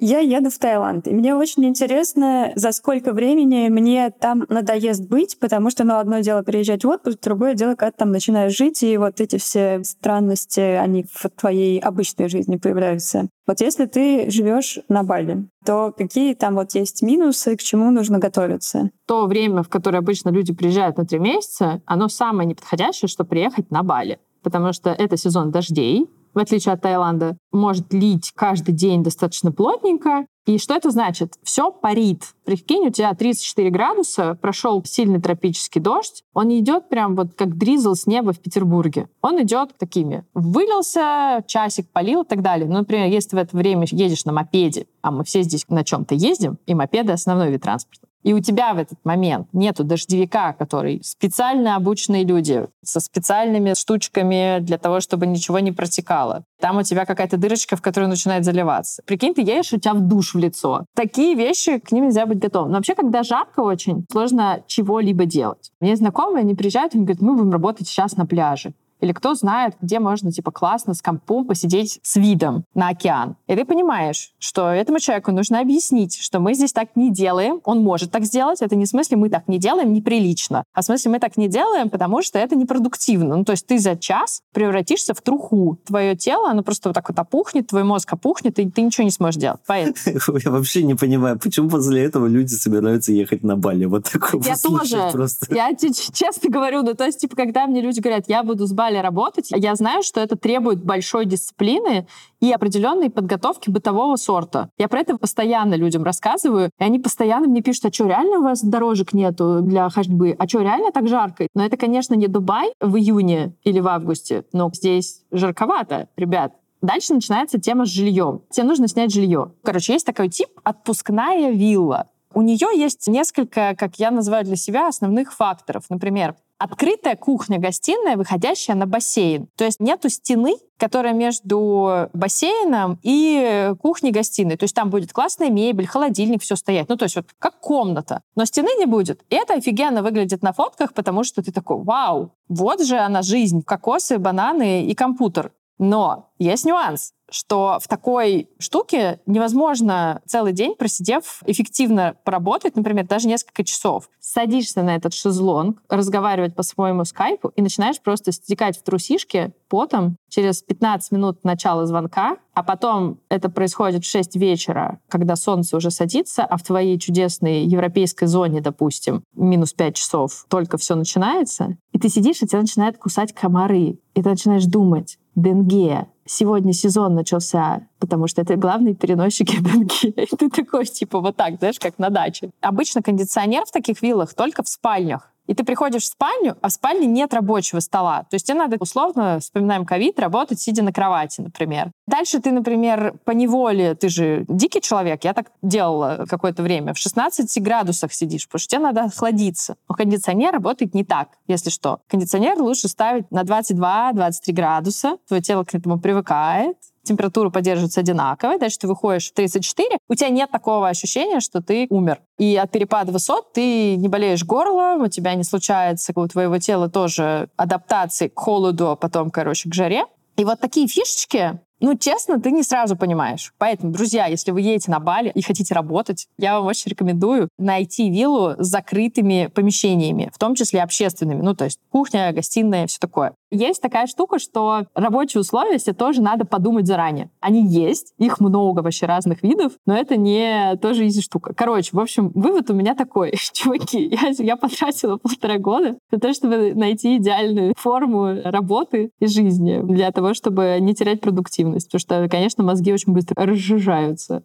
Я 0.00 0.20
еду 0.20 0.50
в 0.50 0.58
Таиланд, 0.58 1.08
и 1.08 1.14
мне 1.14 1.34
очень 1.34 1.64
интересно, 1.66 2.52
за 2.54 2.72
сколько 2.72 3.12
времени 3.12 3.68
мне 3.68 4.10
там 4.10 4.44
надоест 4.48 5.08
быть, 5.08 5.38
потому 5.40 5.70
что, 5.70 5.84
ну, 5.84 5.96
одно 5.98 6.20
дело 6.20 6.42
приезжать 6.42 6.84
в 6.84 6.88
отпуск, 6.88 7.18
другое 7.20 7.54
дело, 7.54 7.74
когда 7.74 7.92
там 7.92 8.12
начинаешь 8.12 8.56
жить, 8.56 8.82
и 8.82 8.96
вот 8.96 9.20
эти 9.20 9.38
все 9.38 9.82
странности, 9.82 10.60
они 10.60 11.04
в 11.12 11.28
твоей 11.30 11.78
обычной 11.80 12.28
жизни 12.28 12.56
появляются. 12.56 13.28
Вот 13.46 13.60
если 13.60 13.86
ты 13.86 14.30
живешь 14.30 14.78
на 14.88 15.02
Бали, 15.02 15.48
то 15.64 15.92
какие 15.96 16.34
там 16.34 16.54
вот 16.54 16.74
есть 16.74 17.02
минусы, 17.02 17.56
к 17.56 17.62
чему 17.62 17.90
нужно 17.90 18.18
готовиться? 18.18 18.90
То 19.06 19.26
время, 19.26 19.62
в 19.62 19.68
которое 19.68 19.98
обычно 19.98 20.28
люди 20.30 20.52
приезжают 20.52 20.98
на 20.98 21.06
три 21.06 21.18
месяца, 21.18 21.80
оно 21.86 22.08
самое 22.08 22.48
неподходящее, 22.48 23.08
чтобы 23.08 23.30
приехать 23.30 23.70
на 23.70 23.82
Бали. 23.82 24.20
Потому 24.42 24.72
что 24.72 24.90
это 24.90 25.16
сезон 25.16 25.50
дождей, 25.50 26.08
в 26.38 26.40
отличие 26.40 26.72
от 26.72 26.82
Таиланда, 26.82 27.36
может 27.50 27.92
лить 27.92 28.32
каждый 28.34 28.72
день 28.72 29.02
достаточно 29.02 29.50
плотненько. 29.50 30.24
И 30.46 30.58
что 30.58 30.74
это 30.74 30.90
значит? 30.90 31.34
Все 31.42 31.70
парит. 31.70 32.32
Прикинь, 32.44 32.86
у 32.86 32.90
тебя 32.90 33.12
34 33.12 33.70
градуса, 33.70 34.38
прошел 34.40 34.82
сильный 34.84 35.20
тропический 35.20 35.80
дождь, 35.80 36.22
он 36.32 36.56
идет 36.56 36.88
прям 36.88 37.16
вот 37.16 37.34
как 37.34 37.58
дризл 37.58 37.94
с 37.94 38.06
неба 38.06 38.32
в 38.32 38.38
Петербурге. 38.38 39.08
Он 39.20 39.42
идет 39.42 39.76
такими. 39.76 40.24
Вылился, 40.32 41.44
часик 41.46 41.90
полил 41.90 42.22
и 42.22 42.26
так 42.26 42.40
далее. 42.40 42.68
Ну, 42.68 42.78
например, 42.78 43.08
если 43.08 43.36
в 43.36 43.38
это 43.38 43.56
время 43.56 43.86
едешь 43.90 44.24
на 44.24 44.32
мопеде, 44.32 44.86
а 45.02 45.10
мы 45.10 45.24
все 45.24 45.42
здесь 45.42 45.66
на 45.68 45.84
чем-то 45.84 46.14
ездим, 46.14 46.58
и 46.66 46.74
мопеды— 46.74 47.12
основной 47.14 47.50
вид 47.50 47.62
транспорта, 47.62 48.07
и 48.22 48.32
у 48.32 48.40
тебя 48.40 48.74
в 48.74 48.78
этот 48.78 48.98
момент 49.04 49.48
нету 49.52 49.84
дождевика, 49.84 50.52
который 50.52 51.00
специально 51.04 51.76
обученные 51.76 52.24
люди 52.24 52.66
со 52.82 53.00
специальными 53.00 53.74
штучками 53.74 54.58
для 54.60 54.78
того, 54.78 55.00
чтобы 55.00 55.26
ничего 55.26 55.58
не 55.60 55.72
протекало. 55.72 56.44
Там 56.60 56.78
у 56.78 56.82
тебя 56.82 57.04
какая-то 57.06 57.36
дырочка, 57.36 57.76
в 57.76 57.82
которую 57.82 58.10
начинает 58.10 58.44
заливаться. 58.44 59.02
Прикинь, 59.06 59.34
ты 59.34 59.42
едешь, 59.42 59.72
у 59.72 59.78
тебя 59.78 59.94
в 59.94 60.00
душ 60.00 60.34
в 60.34 60.38
лицо. 60.38 60.84
Такие 60.94 61.34
вещи, 61.34 61.78
к 61.78 61.92
ним 61.92 62.06
нельзя 62.06 62.26
быть 62.26 62.38
готовым. 62.38 62.70
Но 62.70 62.76
вообще, 62.76 62.94
когда 62.94 63.22
жарко 63.22 63.60
очень, 63.60 64.04
сложно 64.10 64.62
чего-либо 64.66 65.24
делать. 65.24 65.70
Мне 65.80 65.94
знакомые, 65.96 66.42
они 66.42 66.54
приезжают, 66.54 66.94
и 66.94 66.98
говорят, 66.98 67.20
мы 67.20 67.34
будем 67.34 67.52
работать 67.52 67.86
сейчас 67.86 68.16
на 68.16 68.26
пляже. 68.26 68.72
Или 69.00 69.12
кто 69.12 69.34
знает, 69.34 69.74
где 69.80 70.00
можно, 70.00 70.32
типа, 70.32 70.50
классно 70.50 70.94
с 70.94 71.02
компом 71.02 71.46
посидеть 71.46 72.00
с 72.02 72.16
видом 72.16 72.64
на 72.74 72.88
океан. 72.88 73.36
И 73.46 73.54
ты 73.54 73.64
понимаешь, 73.64 74.32
что 74.38 74.68
этому 74.68 74.98
человеку 74.98 75.32
нужно 75.32 75.60
объяснить, 75.60 76.18
что 76.20 76.40
мы 76.40 76.54
здесь 76.54 76.72
так 76.72 76.96
не 76.96 77.10
делаем. 77.12 77.60
Он 77.64 77.82
может 77.82 78.10
так 78.10 78.24
сделать. 78.24 78.62
Это 78.62 78.76
не 78.76 78.84
в 78.84 78.88
смысле 78.88 79.16
мы 79.16 79.30
так 79.30 79.48
не 79.48 79.58
делаем 79.58 79.92
неприлично, 79.92 80.64
а 80.74 80.82
в 80.82 80.84
смысле 80.84 81.12
мы 81.12 81.18
так 81.18 81.36
не 81.36 81.48
делаем, 81.48 81.90
потому 81.90 82.22
что 82.22 82.38
это 82.38 82.56
непродуктивно. 82.56 83.36
Ну, 83.36 83.44
то 83.44 83.52
есть 83.52 83.66
ты 83.66 83.78
за 83.78 83.96
час 83.96 84.40
превратишься 84.52 85.14
в 85.14 85.20
труху. 85.20 85.78
Твое 85.86 86.16
тело, 86.16 86.50
оно 86.50 86.62
просто 86.62 86.88
вот 86.88 86.94
так 86.94 87.08
вот 87.08 87.18
опухнет, 87.18 87.68
твой 87.68 87.84
мозг 87.84 88.12
опухнет, 88.12 88.58
и 88.58 88.70
ты 88.70 88.82
ничего 88.82 89.04
не 89.04 89.10
сможешь 89.10 89.40
делать. 89.40 89.60
Поэтому. 89.66 90.38
Я 90.44 90.50
вообще 90.50 90.82
не 90.82 90.94
понимаю, 90.94 91.38
почему 91.38 91.68
после 91.68 92.04
этого 92.04 92.26
люди 92.26 92.54
собираются 92.54 93.12
ехать 93.12 93.42
на 93.42 93.56
Бали. 93.56 93.84
Вот 93.84 94.10
такое 94.10 94.40
Я 94.42 94.56
тоже. 94.56 95.10
Просто. 95.12 95.54
Я 95.54 95.72
тебе 95.74 95.92
честно 95.92 96.50
говорю, 96.50 96.82
ну, 96.82 96.94
то 96.94 97.04
есть, 97.04 97.20
типа, 97.20 97.36
когда 97.36 97.66
мне 97.66 97.80
люди 97.80 98.00
говорят, 98.00 98.24
я 98.28 98.42
буду 98.42 98.66
с 98.66 98.72
Бали 98.72 98.87
работать, 98.96 99.50
я 99.50 99.74
знаю, 99.74 100.02
что 100.02 100.20
это 100.20 100.36
требует 100.36 100.82
большой 100.82 101.26
дисциплины 101.26 102.06
и 102.40 102.50
определенной 102.50 103.10
подготовки 103.10 103.68
бытового 103.68 104.16
сорта. 104.16 104.70
Я 104.78 104.88
про 104.88 105.00
это 105.00 105.18
постоянно 105.18 105.74
людям 105.74 106.02
рассказываю, 106.02 106.70
и 106.78 106.84
они 106.84 106.98
постоянно 106.98 107.46
мне 107.46 107.60
пишут, 107.60 107.84
а 107.84 107.92
что, 107.92 108.06
реально 108.06 108.38
у 108.38 108.42
вас 108.42 108.62
дорожек 108.62 109.12
нету 109.12 109.60
для 109.60 109.90
ходьбы? 109.90 110.34
А 110.38 110.48
что, 110.48 110.62
реально 110.62 110.92
так 110.92 111.06
жарко? 111.08 111.46
Но 111.54 111.64
это, 111.64 111.76
конечно, 111.76 112.14
не 112.14 112.26
Дубай 112.26 112.72
в 112.80 112.96
июне 112.96 113.54
или 113.64 113.80
в 113.80 113.88
августе, 113.88 114.44
но 114.52 114.70
здесь 114.72 115.22
жарковато, 115.30 116.08
ребят. 116.16 116.54
Дальше 116.80 117.12
начинается 117.12 117.60
тема 117.60 117.86
с 117.86 117.88
жильем. 117.88 118.42
Тебе 118.50 118.66
нужно 118.66 118.86
снять 118.86 119.12
жилье. 119.12 119.52
Короче, 119.62 119.94
есть 119.94 120.06
такой 120.06 120.28
тип 120.28 120.48
отпускная 120.62 121.50
вилла. 121.50 122.08
У 122.34 122.42
нее 122.42 122.68
есть 122.78 123.08
несколько, 123.08 123.74
как 123.76 123.96
я 123.96 124.10
называю 124.10 124.44
для 124.44 124.56
себя, 124.56 124.86
основных 124.86 125.32
факторов. 125.32 125.84
Например, 125.88 126.36
открытая 126.58 127.16
кухня-гостиная, 127.16 128.16
выходящая 128.16 128.76
на 128.76 128.86
бассейн. 128.86 129.48
То 129.56 129.64
есть 129.64 129.80
нету 129.80 130.08
стены, 130.08 130.56
которая 130.76 131.12
между 131.12 132.08
бассейном 132.12 132.98
и 133.02 133.72
кухней-гостиной. 133.80 134.56
То 134.56 134.64
есть 134.64 134.74
там 134.74 134.90
будет 134.90 135.12
классная 135.12 135.50
мебель, 135.50 135.86
холодильник, 135.86 136.42
все 136.42 136.56
стоять. 136.56 136.88
Ну, 136.88 136.96
то 136.96 137.04
есть 137.04 137.16
вот 137.16 137.26
как 137.38 137.60
комната. 137.60 138.22
Но 138.36 138.44
стены 138.44 138.70
не 138.78 138.86
будет. 138.86 139.22
И 139.30 139.36
это 139.36 139.54
офигенно 139.54 140.02
выглядит 140.02 140.42
на 140.42 140.52
фотках, 140.52 140.94
потому 140.94 141.24
что 141.24 141.42
ты 141.42 141.52
такой, 141.52 141.82
вау, 141.82 142.32
вот 142.48 142.84
же 142.84 142.98
она 142.98 143.22
жизнь. 143.22 143.62
Кокосы, 143.62 144.18
бананы 144.18 144.84
и 144.84 144.94
компьютер. 144.94 145.52
Но 145.78 146.30
есть 146.38 146.64
нюанс 146.64 147.12
что 147.30 147.78
в 147.80 147.88
такой 147.88 148.48
штуке 148.58 149.20
невозможно 149.26 150.22
целый 150.26 150.52
день, 150.52 150.74
просидев, 150.74 151.40
эффективно 151.46 152.16
поработать, 152.24 152.76
например, 152.76 153.06
даже 153.06 153.28
несколько 153.28 153.64
часов. 153.64 154.08
Садишься 154.20 154.82
на 154.82 154.96
этот 154.96 155.14
шезлонг, 155.14 155.82
разговаривать 155.88 156.54
по 156.54 156.62
своему 156.62 157.04
скайпу 157.04 157.48
и 157.48 157.62
начинаешь 157.62 158.00
просто 158.00 158.32
стекать 158.32 158.78
в 158.78 158.82
трусишки 158.82 159.52
потом 159.68 160.16
через 160.28 160.62
15 160.62 161.12
минут 161.12 161.44
начала 161.44 161.86
звонка, 161.86 162.36
а 162.54 162.62
потом 162.62 163.20
это 163.28 163.48
происходит 163.48 164.04
в 164.04 164.10
6 164.10 164.36
вечера, 164.36 165.00
когда 165.08 165.36
солнце 165.36 165.76
уже 165.76 165.90
садится, 165.90 166.44
а 166.44 166.56
в 166.56 166.62
твоей 166.62 166.98
чудесной 166.98 167.64
европейской 167.64 168.26
зоне, 168.26 168.60
допустим, 168.60 169.22
минус 169.34 169.72
5 169.72 169.94
часов, 169.94 170.46
только 170.48 170.76
все 170.78 170.94
начинается, 170.94 171.76
и 171.92 171.98
ты 171.98 172.08
сидишь, 172.08 172.42
и 172.42 172.46
тебя 172.46 172.60
начинают 172.60 172.98
кусать 172.98 173.32
комары, 173.32 173.98
и 174.14 174.22
ты 174.22 174.28
начинаешь 174.28 174.64
думать, 174.64 175.18
Денге, 175.34 176.08
сегодня 176.28 176.72
сезон 176.72 177.14
начался, 177.14 177.88
потому 177.98 178.28
что 178.28 178.42
это 178.42 178.56
главный 178.56 178.94
переносчик 178.94 179.48
денге. 179.48 180.10
И 180.10 180.36
ты 180.36 180.50
такой, 180.50 180.86
типа, 180.86 181.20
вот 181.20 181.36
так, 181.36 181.58
знаешь, 181.58 181.78
как 181.78 181.98
на 181.98 182.10
даче. 182.10 182.50
Обычно 182.60 183.02
кондиционер 183.02 183.64
в 183.64 183.72
таких 183.72 184.02
виллах 184.02 184.34
только 184.34 184.62
в 184.62 184.68
спальнях 184.68 185.32
и 185.48 185.54
ты 185.54 185.64
приходишь 185.64 186.02
в 186.02 186.06
спальню, 186.06 186.56
а 186.60 186.68
в 186.68 186.72
спальне 186.72 187.06
нет 187.06 187.34
рабочего 187.34 187.80
стола. 187.80 188.24
То 188.30 188.34
есть 188.34 188.46
тебе 188.46 188.58
надо, 188.58 188.76
условно, 188.78 189.40
вспоминаем 189.40 189.84
ковид, 189.84 190.20
работать, 190.20 190.60
сидя 190.60 190.84
на 190.84 190.92
кровати, 190.92 191.40
например. 191.40 191.90
Дальше 192.06 192.38
ты, 192.38 192.52
например, 192.52 193.14
по 193.24 193.32
неволе, 193.32 193.94
ты 193.94 194.08
же 194.08 194.44
дикий 194.48 194.80
человек, 194.80 195.24
я 195.24 195.32
так 195.32 195.50
делала 195.62 196.26
какое-то 196.28 196.62
время, 196.62 196.92
в 196.94 196.98
16 196.98 197.62
градусах 197.62 198.12
сидишь, 198.12 198.46
потому 198.46 198.60
что 198.60 198.70
тебе 198.70 198.82
надо 198.82 199.04
охладиться. 199.04 199.76
Но 199.88 199.94
кондиционер 199.94 200.52
работает 200.52 200.94
не 200.94 201.04
так, 201.04 201.30
если 201.46 201.70
что. 201.70 202.00
Кондиционер 202.08 202.60
лучше 202.60 202.88
ставить 202.88 203.30
на 203.30 203.42
22-23 203.42 204.52
градуса, 204.52 205.16
твое 205.26 205.42
тело 205.42 205.64
к 205.64 205.74
этому 205.74 205.98
привыкает, 205.98 206.76
температура 207.08 207.50
поддерживается 207.50 208.00
одинаковой, 208.00 208.58
дальше 208.58 208.78
ты 208.78 208.86
выходишь 208.88 209.30
в 209.30 209.34
34, 209.34 209.98
у 210.08 210.14
тебя 210.14 210.28
нет 210.28 210.50
такого 210.50 210.88
ощущения, 210.88 211.40
что 211.40 211.62
ты 211.62 211.86
умер. 211.90 212.20
И 212.38 212.56
от 212.56 212.70
перепада 212.70 213.12
высот 213.12 213.52
ты 213.52 213.96
не 213.96 214.08
болеешь 214.08 214.44
горлом, 214.44 215.02
у 215.02 215.08
тебя 215.08 215.34
не 215.34 215.44
случается 215.44 216.12
у 216.14 216.26
твоего 216.26 216.58
тела 216.58 216.88
тоже 216.88 217.48
адаптации 217.56 218.28
к 218.28 218.38
холоду, 218.38 218.90
а 218.90 218.96
потом, 218.96 219.30
короче, 219.30 219.68
к 219.68 219.74
жаре. 219.74 220.04
И 220.36 220.44
вот 220.44 220.60
такие 220.60 220.86
фишечки, 220.86 221.58
ну, 221.80 221.96
честно, 221.96 222.40
ты 222.40 222.50
не 222.50 222.62
сразу 222.64 222.96
понимаешь. 222.96 223.52
Поэтому, 223.58 223.92
друзья, 223.92 224.26
если 224.26 224.50
вы 224.50 224.62
едете 224.62 224.90
на 224.90 224.98
Бали 224.98 225.30
и 225.32 225.42
хотите 225.42 225.74
работать, 225.74 226.26
я 226.36 226.54
вам 226.56 226.66
очень 226.66 226.90
рекомендую 226.90 227.48
найти 227.56 228.10
виллу 228.10 228.54
с 228.58 228.66
закрытыми 228.66 229.48
помещениями, 229.54 230.30
в 230.34 230.38
том 230.38 230.56
числе 230.56 230.82
общественными. 230.82 231.40
Ну, 231.40 231.54
то 231.54 231.64
есть 231.64 231.78
кухня, 231.90 232.32
гостиная, 232.32 232.88
все 232.88 232.98
такое. 232.98 233.34
Есть 233.50 233.80
такая 233.80 234.06
штука, 234.06 234.38
что 234.38 234.86
рабочие 234.94 235.40
условия 235.40 235.78
себе 235.78 235.94
тоже 235.94 236.20
надо 236.20 236.44
подумать 236.44 236.86
заранее. 236.86 237.30
Они 237.40 237.66
есть, 237.66 238.12
их 238.18 238.40
много 238.40 238.80
вообще 238.80 239.06
разных 239.06 239.42
видов, 239.42 239.72
но 239.86 239.96
это 239.96 240.16
не 240.16 240.76
тоже 240.82 241.06
изи 241.06 241.22
штука. 241.22 241.54
Короче, 241.54 241.90
в 241.92 242.00
общем, 242.00 242.30
вывод 242.34 242.70
у 242.70 242.74
меня 242.74 242.94
такой. 242.94 243.32
Чуваки, 243.52 244.06
я, 244.08 244.32
я 244.38 244.56
потратила 244.56 245.16
полтора 245.16 245.58
года 245.58 245.96
для 246.10 246.18
того, 246.18 246.34
чтобы 246.34 246.74
найти 246.74 247.16
идеальную 247.16 247.72
форму 247.76 248.42
работы 248.44 249.12
и 249.18 249.26
жизни, 249.26 249.80
для 249.82 250.12
того, 250.12 250.34
чтобы 250.34 250.76
не 250.80 250.94
терять 250.94 251.20
продуктивность. 251.22 251.88
Потому 251.88 252.00
что, 252.00 252.28
конечно, 252.28 252.62
мозги 252.64 252.92
очень 252.92 253.14
быстро 253.14 253.34
разжижаются. 253.44 254.42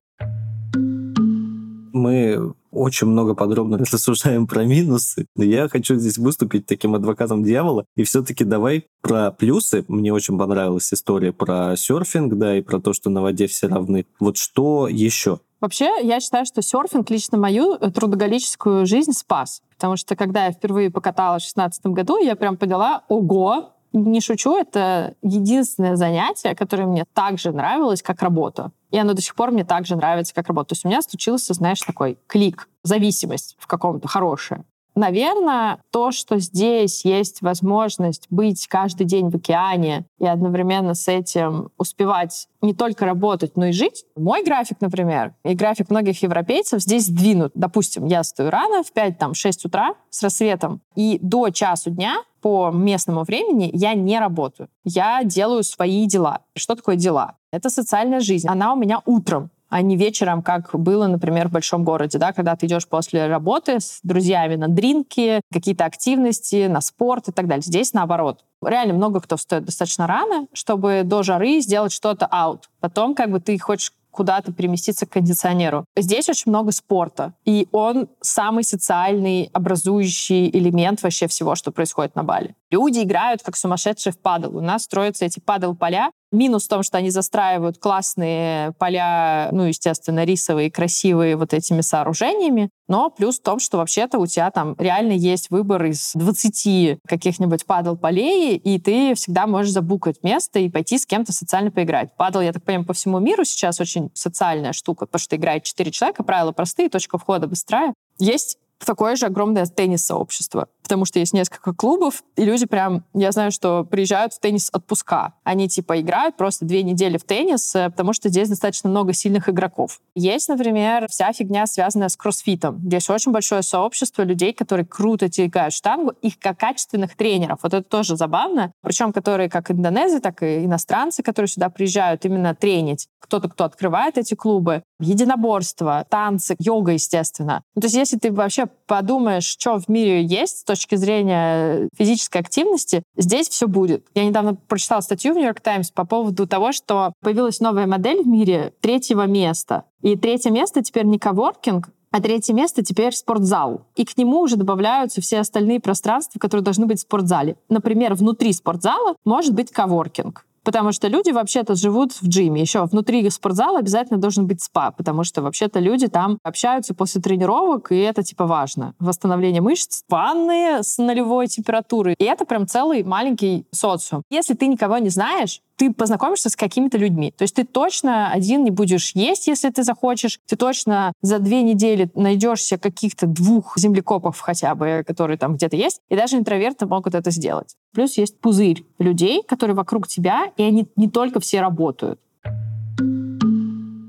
Мы 1.94 2.54
очень 2.74 3.08
много 3.08 3.36
подробно 3.36 3.78
рассуждаем 3.92 4.48
про 4.48 4.64
минусы. 4.64 5.28
Но 5.36 5.44
я 5.44 5.70
хочу 5.70 5.96
здесь 5.96 6.18
выступить 6.18 6.66
таким 6.66 6.96
адвокатом 6.96 7.44
дьявола. 7.44 7.86
И 7.96 8.04
все-таки 8.04 8.44
давай 8.44 8.88
про 9.02 9.32
плюсы. 9.32 9.86
Мне 9.88 10.14
очень 10.14 10.38
понравилась 10.38 10.94
история 10.94 11.32
про 11.32 11.76
серфинг, 11.78 12.34
да, 12.36 12.58
и 12.58 12.62
про 12.62 12.80
то, 12.80 12.94
что 12.94 13.10
на 13.10 13.22
воде 13.22 13.48
все 13.48 13.68
равны. 13.68 14.06
Вот 14.20 14.38
что 14.38 14.88
еще? 14.88 15.40
Вообще, 15.62 15.92
я 16.04 16.20
считаю, 16.20 16.46
что 16.46 16.62
серфинг 16.62 17.10
лично 17.10 17.38
мою 17.38 17.76
э, 17.76 17.90
трудоголическую 17.90 18.86
жизнь 18.86 19.14
спас. 19.14 19.62
Потому 19.76 19.96
что 19.96 20.18
когда 20.18 20.48
я 20.48 20.52
впервые 20.52 20.92
покаталась 20.92 21.44
в 21.44 21.56
2016 21.56 21.86
году, 21.86 22.18
я 22.18 22.36
прям 22.36 22.58
поняла, 22.58 23.04
ого, 23.08 23.72
не 23.94 24.20
шучу, 24.20 24.58
это 24.58 25.16
единственное 25.22 25.96
занятие, 25.96 26.56
которое 26.56 26.86
мне 26.86 27.06
так 27.14 27.40
же 27.40 27.52
нравилось, 27.52 28.02
как 28.02 28.22
работа. 28.22 28.72
И 28.94 28.98
оно 28.98 29.14
до 29.14 29.22
сих 29.22 29.34
пор 29.34 29.50
мне 29.50 29.66
так 29.66 29.88
же 29.88 29.96
нравится, 29.96 30.36
как 30.36 30.48
работа. 30.48 30.70
То 30.70 30.74
есть 30.74 30.86
у 30.86 30.88
меня 30.88 31.02
случился, 31.02 31.56
знаешь, 31.56 31.82
такой 31.82 32.20
клик, 32.28 32.70
зависимость 32.84 33.56
в 33.58 33.66
каком-то 33.66 34.08
хорошая. 34.08 34.66
Наверное, 34.96 35.80
то, 35.92 36.12
что 36.12 36.38
здесь 36.38 37.04
есть 37.04 37.42
возможность 37.42 38.28
быть 38.30 38.68
каждый 38.68 39.06
день 39.06 39.32
в 39.32 39.36
океане 39.36 40.06
и 40.20 40.28
одновременно 40.28 40.94
с 40.94 41.08
этим 41.08 41.72
успевать 41.80 42.48
не 42.62 42.76
только 42.76 43.06
работать, 43.06 43.58
но 43.58 43.66
и 43.66 43.72
жить. 43.72 44.06
Мой 44.16 44.44
график, 44.44 44.78
например, 44.82 45.34
и 45.44 45.56
график 45.56 45.90
многих 45.90 46.22
европейцев 46.22 46.80
здесь 46.80 47.06
сдвинут. 47.06 47.54
Допустим, 47.56 48.06
я 48.06 48.24
стою 48.24 48.52
рано, 48.52 48.84
в 48.84 48.94
5-6 48.96 49.52
утра 49.64 49.96
с 50.12 50.22
рассветом, 50.22 50.82
и 50.96 51.18
до 51.20 51.50
часу 51.50 51.90
дня 51.90 52.18
по 52.42 52.70
местному 52.70 53.24
времени 53.24 53.72
я 53.74 53.96
не 53.96 54.20
работаю. 54.20 54.70
Я 54.84 55.24
делаю 55.24 55.64
свои 55.64 56.06
дела. 56.06 56.42
Что 56.56 56.76
такое 56.76 56.96
дела? 56.98 57.38
Это 57.54 57.70
социальная 57.70 58.20
жизнь. 58.20 58.48
Она 58.48 58.74
у 58.74 58.76
меня 58.76 59.00
утром 59.06 59.52
а 59.70 59.82
не 59.82 59.98
вечером, 59.98 60.44
как 60.44 60.70
было, 60.74 61.08
например, 61.08 61.48
в 61.48 61.52
большом 61.52 61.84
городе, 61.84 62.20
да, 62.20 62.32
когда 62.32 62.56
ты 62.56 62.68
идешь 62.68 62.88
после 62.88 63.26
работы 63.26 63.80
с 63.80 64.02
друзьями 64.04 64.54
на 64.54 64.68
дринки, 64.68 65.42
какие-то 65.52 65.86
активности, 65.86 66.68
на 66.68 66.80
спорт 66.80 67.30
и 67.30 67.32
так 67.32 67.48
далее. 67.48 67.64
Здесь 67.64 67.92
наоборот. 67.92 68.46
Реально 68.64 68.94
много 68.94 69.20
кто 69.20 69.36
встает 69.36 69.66
достаточно 69.66 70.06
рано, 70.06 70.46
чтобы 70.54 71.02
до 71.04 71.24
жары 71.24 71.60
сделать 71.60 71.92
что-то 71.92 72.28
аут. 72.28 72.70
Потом 72.82 73.16
как 73.16 73.32
бы 73.32 73.40
ты 73.40 73.58
хочешь 73.58 73.94
куда-то 74.14 74.54
переместиться 74.54 75.08
к 75.08 75.10
кондиционеру. 75.10 75.86
Здесь 75.98 76.30
очень 76.30 76.52
много 76.52 76.72
спорта, 76.72 77.34
и 77.44 77.68
он 77.72 78.08
самый 78.22 78.64
социальный, 78.64 79.50
образующий 79.54 80.50
элемент 80.50 81.02
вообще 81.02 81.28
всего, 81.28 81.56
что 81.56 81.72
происходит 81.72 82.16
на 82.16 82.24
Бали. 82.24 82.56
Люди 82.74 83.04
играют 83.04 83.44
как 83.44 83.56
сумасшедшие 83.56 84.12
в 84.14 84.18
падл. 84.18 84.58
У 84.58 84.60
нас 84.60 84.86
строятся 84.86 85.26
эти 85.26 85.40
падл-поля, 85.40 86.10
Минус 86.32 86.66
в 86.66 86.68
том, 86.68 86.82
что 86.82 86.98
они 86.98 87.12
застраивают 87.12 87.78
классные 87.78 88.72
поля, 88.80 89.50
ну, 89.52 89.66
естественно, 89.66 90.24
рисовые, 90.24 90.72
красивые 90.72 91.36
вот 91.36 91.54
этими 91.54 91.82
сооружениями. 91.82 92.72
Но 92.88 93.12
плюс 93.12 93.38
в 93.38 93.44
том, 93.44 93.60
что 93.60 93.78
вообще-то 93.78 94.18
у 94.18 94.26
тебя 94.26 94.50
там 94.50 94.76
реально 94.80 95.12
есть 95.12 95.52
выбор 95.52 95.86
из 95.86 96.14
20 96.16 96.98
каких-нибудь 97.08 97.68
падл-полей, 97.68 98.58
и 98.58 98.80
ты 98.80 99.14
всегда 99.14 99.46
можешь 99.46 99.74
забукать 99.74 100.24
место 100.24 100.58
и 100.58 100.70
пойти 100.70 100.98
с 100.98 101.06
кем-то 101.06 101.32
социально 101.32 101.70
поиграть. 101.70 102.16
Падл, 102.18 102.40
я 102.40 102.52
так 102.52 102.64
понимаю, 102.64 102.88
по 102.88 102.94
всему 102.94 103.20
миру 103.20 103.46
сейчас 103.46 103.80
очень 103.80 104.10
социальная 104.16 104.74
штука, 104.74 105.06
потому 105.06 105.20
что 105.20 105.36
играет 105.36 105.66
4 105.66 105.92
человека, 105.92 106.24
правила 106.24 106.52
простые, 106.52 106.90
точка 106.90 107.20
входа 107.20 107.46
быстрая. 107.46 107.94
Есть 108.18 108.58
такое 108.84 109.16
же 109.16 109.28
огромное 109.28 109.66
теннис-сообщество, 109.66 110.68
потому 110.84 111.06
что 111.06 111.20
есть 111.20 111.34
несколько 111.34 111.74
клубов, 111.74 112.24
и 112.36 112.44
люди 112.46 112.66
прям, 112.66 113.04
я 113.14 113.32
знаю, 113.32 113.52
что 113.52 113.84
приезжают 113.84 114.34
в 114.34 114.40
теннис 114.40 114.70
отпуска. 114.72 115.34
Они 115.44 115.68
типа 115.68 116.00
играют 116.00 116.38
просто 116.38 116.66
две 116.66 116.84
недели 116.84 117.18
в 117.18 117.24
теннис, 117.24 117.74
э, 117.76 117.90
потому 117.90 118.14
что 118.14 118.30
здесь 118.30 118.50
достаточно 118.50 118.90
много 118.90 119.14
сильных 119.14 119.50
игроков. 119.50 120.00
Есть, 120.16 120.50
например, 120.50 121.08
вся 121.10 121.32
фигня, 121.34 121.66
связанная 121.66 122.10
с 122.10 122.16
кроссфитом. 122.16 122.80
Здесь 122.86 123.10
очень 123.10 123.32
большое 123.32 123.64
сообщество 123.64 124.24
людей, 124.24 124.54
которые 124.54 124.86
круто 124.86 125.30
тягают 125.30 125.74
штангу, 125.74 126.14
их 126.22 126.38
как 126.38 126.60
качественных 126.60 127.16
тренеров. 127.16 127.60
Вот 127.64 127.74
это 127.74 127.84
тоже 127.84 128.16
забавно. 128.16 128.72
Причем, 128.82 129.14
которые 129.14 129.50
как 129.50 129.72
индонезы, 129.72 130.20
так 130.20 130.44
и 130.44 130.66
иностранцы, 130.66 131.24
которые 131.24 131.50
сюда 131.50 131.70
приезжают 131.70 132.26
именно 132.26 132.54
тренить. 132.54 133.08
Кто-то, 133.20 133.50
кто 133.50 133.64
открывает 133.64 134.18
эти 134.18 134.34
клубы. 134.34 134.84
Единоборство, 135.00 136.06
танцы, 136.10 136.56
йога, 136.60 136.94
естественно. 136.94 137.64
Ну, 137.76 137.82
то 137.82 137.86
есть 137.86 137.96
если 137.96 138.18
ты 138.18 138.32
вообще 138.32 138.68
подумаешь, 138.88 139.46
что 139.46 139.80
в 139.80 139.88
мире 139.88 140.24
есть 140.24 140.60
с 140.60 140.64
точки 140.76 140.96
зрения 140.96 141.90
физической 141.96 142.40
активности, 142.40 143.04
здесь 143.16 143.50
все 143.50 143.68
будет. 143.68 144.06
Я 144.16 144.26
недавно 144.26 144.56
прочитала 144.56 145.02
статью 145.02 145.34
в 145.34 145.38
Нью-Йорк 145.38 145.62
Таймс 145.62 145.92
по 145.92 146.06
поводу 146.06 146.48
того, 146.48 146.72
что 146.72 147.14
появилась 147.22 147.60
новая 147.60 147.88
модель 147.88 148.24
в 148.24 148.28
мире 148.28 148.74
третьего 148.82 149.26
места. 149.28 149.86
И 150.02 150.16
третье 150.16 150.50
место 150.50 150.82
теперь 150.82 151.06
не 151.06 151.20
коворкинг, 151.20 151.90
а 152.12 152.22
третье 152.22 152.54
место 152.54 152.84
теперь 152.84 153.14
спортзал. 153.14 153.88
И 153.96 154.06
к 154.06 154.18
нему 154.18 154.42
уже 154.42 154.56
добавляются 154.56 155.22
все 155.22 155.40
остальные 155.40 155.80
пространства, 155.80 156.40
которые 156.40 156.64
должны 156.64 156.86
быть 156.86 157.00
в 157.00 157.02
спортзале. 157.02 157.56
Например, 157.70 158.14
внутри 158.14 158.54
спортзала 158.54 159.16
может 159.26 159.54
быть 159.54 159.72
коворкинг. 159.72 160.46
Потому 160.64 160.92
что 160.92 161.08
люди 161.08 161.32
вообще-то 161.32 161.76
живут 161.76 162.14
в 162.14 162.28
джиме. 162.28 162.62
Еще 162.62 162.84
внутри 162.86 163.30
спортзала 163.30 163.80
обязательно 163.80 164.20
должен 164.20 164.48
быть 164.48 164.62
спа, 164.62 164.92
потому 164.92 165.24
что 165.24 165.42
вообще-то 165.42 165.80
люди 165.80 166.08
там 166.08 166.38
общаются 166.44 166.94
после 166.94 167.22
тренировок, 167.22 167.92
и 167.92 167.98
это 167.98 168.24
типа 168.24 168.46
важно. 168.46 168.94
Восстановление 169.00 169.62
мышц, 169.62 170.02
ванны 170.10 170.84
с 170.84 170.98
нулевой 170.98 171.48
температурой. 171.48 172.16
И 172.18 172.24
это 172.24 172.46
прям 172.46 172.68
целый 172.68 173.04
маленький 173.04 173.66
социум. 173.72 174.24
Если 174.30 174.54
ты 174.54 174.68
никого 174.68 174.98
не 174.98 175.10
знаешь, 175.10 175.62
ты 175.76 175.92
познакомишься 175.92 176.50
с 176.50 176.56
какими-то 176.56 176.98
людьми. 176.98 177.34
То 177.36 177.44
есть 177.44 177.56
ты 177.56 177.64
точно 177.64 178.32
один 178.32 178.64
не 178.64 178.72
будешь 178.72 179.12
есть, 179.16 179.48
если 179.48 179.70
ты 179.70 179.84
захочешь. 179.84 180.40
Ты 180.48 180.56
точно 180.56 181.14
за 181.22 181.40
две 181.40 181.62
недели 181.62 182.10
найдешься 182.16 182.78
каких-то 182.78 183.28
двух 183.28 183.78
землекопов 183.78 184.40
хотя 184.40 184.76
бы, 184.76 185.04
которые 185.06 185.38
там 185.38 185.56
где-то 185.56 185.76
есть. 185.76 186.02
И 186.10 186.16
даже 186.16 186.38
интроверты 186.38 186.86
могут 186.86 187.16
это 187.16 187.32
сделать. 187.32 187.76
Плюс 187.94 188.18
есть 188.18 188.40
пузырь 188.40 188.86
людей, 189.00 189.44
которые 189.44 189.76
вокруг 189.76 190.08
тебя, 190.08 190.52
и 190.58 190.64
они 190.64 190.88
не 190.96 191.10
только 191.10 191.40
все 191.40 191.62
работают. 191.62 192.20